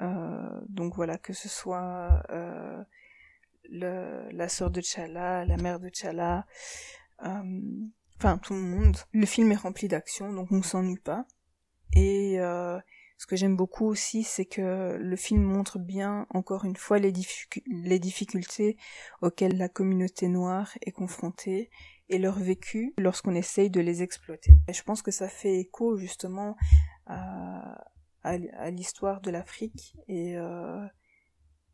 Euh, 0.00 0.48
donc 0.68 0.94
voilà, 0.94 1.18
que 1.18 1.32
ce 1.32 1.48
soit 1.48 2.22
euh, 2.30 2.80
la 3.72 4.48
sœur 4.48 4.70
de 4.70 4.80
T'Challa, 4.80 5.44
la 5.44 5.56
mère 5.56 5.80
de 5.80 5.88
T'Challa, 5.88 6.46
euh, 7.24 7.60
enfin 8.18 8.38
tout 8.38 8.54
le 8.54 8.60
monde. 8.60 8.98
Le 9.12 9.26
film 9.26 9.50
est 9.50 9.56
rempli 9.56 9.88
d'action, 9.88 10.32
donc 10.32 10.52
on 10.52 10.62
s'ennuie 10.62 11.00
pas. 11.00 11.26
Et 11.96 12.38
euh, 12.38 12.78
ce 13.18 13.26
que 13.26 13.34
j'aime 13.34 13.56
beaucoup 13.56 13.86
aussi, 13.86 14.22
c'est 14.22 14.46
que 14.46 14.96
le 14.96 15.16
film 15.16 15.42
montre 15.42 15.80
bien, 15.80 16.28
encore 16.30 16.66
une 16.66 16.76
fois, 16.76 17.00
les, 17.00 17.12
les 17.66 17.98
difficultés 17.98 18.76
auxquelles 19.22 19.58
la 19.58 19.68
communauté 19.68 20.28
noire 20.28 20.70
est 20.82 20.92
confrontée 20.92 21.68
et 22.08 22.18
leur 22.18 22.38
vécu 22.38 22.94
lorsqu'on 22.98 23.34
essaye 23.34 23.70
de 23.70 23.80
les 23.80 24.02
exploiter. 24.02 24.52
Et 24.68 24.72
je 24.72 24.82
pense 24.82 25.02
que 25.02 25.10
ça 25.10 25.28
fait 25.28 25.58
écho 25.58 25.96
justement 25.96 26.56
à, 27.06 27.84
l'histoire 28.70 29.20
de 29.20 29.30
l'Afrique 29.30 29.96
et, 30.06 30.36
euh, 30.36 30.86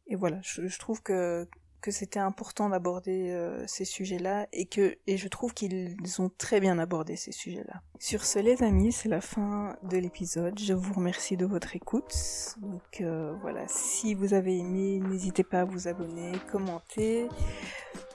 et 0.07 0.17
voilà, 0.17 0.41
je 0.43 0.79
trouve 0.79 1.03
que 1.03 1.47
que 1.81 1.91
c'était 1.91 2.19
important 2.19 2.69
d'aborder 2.69 3.31
euh, 3.31 3.65
ces 3.67 3.85
sujets-là 3.85 4.49
et 4.53 4.67
que 4.67 4.97
et 5.07 5.17
je 5.17 5.29
trouve 5.29 5.55
qu'ils 5.55 5.97
ont 6.19 6.31
très 6.37 6.61
bien 6.61 6.79
abordé 6.79 7.17
ces 7.17 7.33
sujets-là. 7.33 7.83
Sur 7.99 8.25
ce 8.25 8.39
les 8.39 8.63
amis, 8.63 8.93
c'est 8.93 9.09
la 9.09 9.21
fin 9.21 9.77
de 9.83 9.97
l'épisode. 9.97 10.59
Je 10.59 10.73
vous 10.73 10.93
remercie 10.95 11.37
de 11.37 11.47
votre 11.47 11.77
écoute. 11.77 12.15
Donc 12.59 13.01
euh, 13.01 13.35
voilà, 13.43 13.67
si 13.69 14.15
vous 14.15 14.35
avez 14.35 14.59
aimé, 14.59 15.01
n'hésitez 15.01 15.45
pas 15.45 15.61
à 15.61 15.65
vous 15.65 15.89
abonner, 15.89 16.33
commenter. 16.51 17.29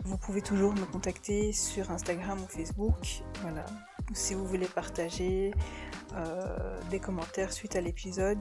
Vous 0.03 0.17
pouvez 0.17 0.41
toujours 0.41 0.73
me 0.73 0.85
contacter 0.85 1.53
sur 1.53 1.91
Instagram 1.91 2.39
ou 2.41 2.47
Facebook. 2.47 3.23
Voilà. 3.41 3.65
Si 4.13 4.33
vous 4.33 4.45
voulez 4.45 4.67
partager 4.67 5.53
euh, 6.15 6.79
des 6.89 6.99
commentaires 6.99 7.53
suite 7.53 7.75
à 7.75 7.81
l'épisode 7.81 8.39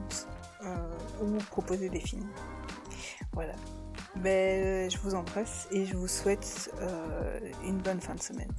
ou 1.21 1.37
proposer 1.49 1.89
des 1.89 1.99
films. 1.99 2.29
Voilà. 3.33 3.53
Ben, 4.17 4.91
je 4.91 4.97
vous 4.99 5.15
embrasse 5.15 5.67
et 5.71 5.85
je 5.85 5.95
vous 5.95 6.07
souhaite 6.07 6.71
euh, 6.81 7.39
une 7.65 7.77
bonne 7.77 7.99
fin 7.99 8.13
de 8.13 8.21
semaine. 8.21 8.51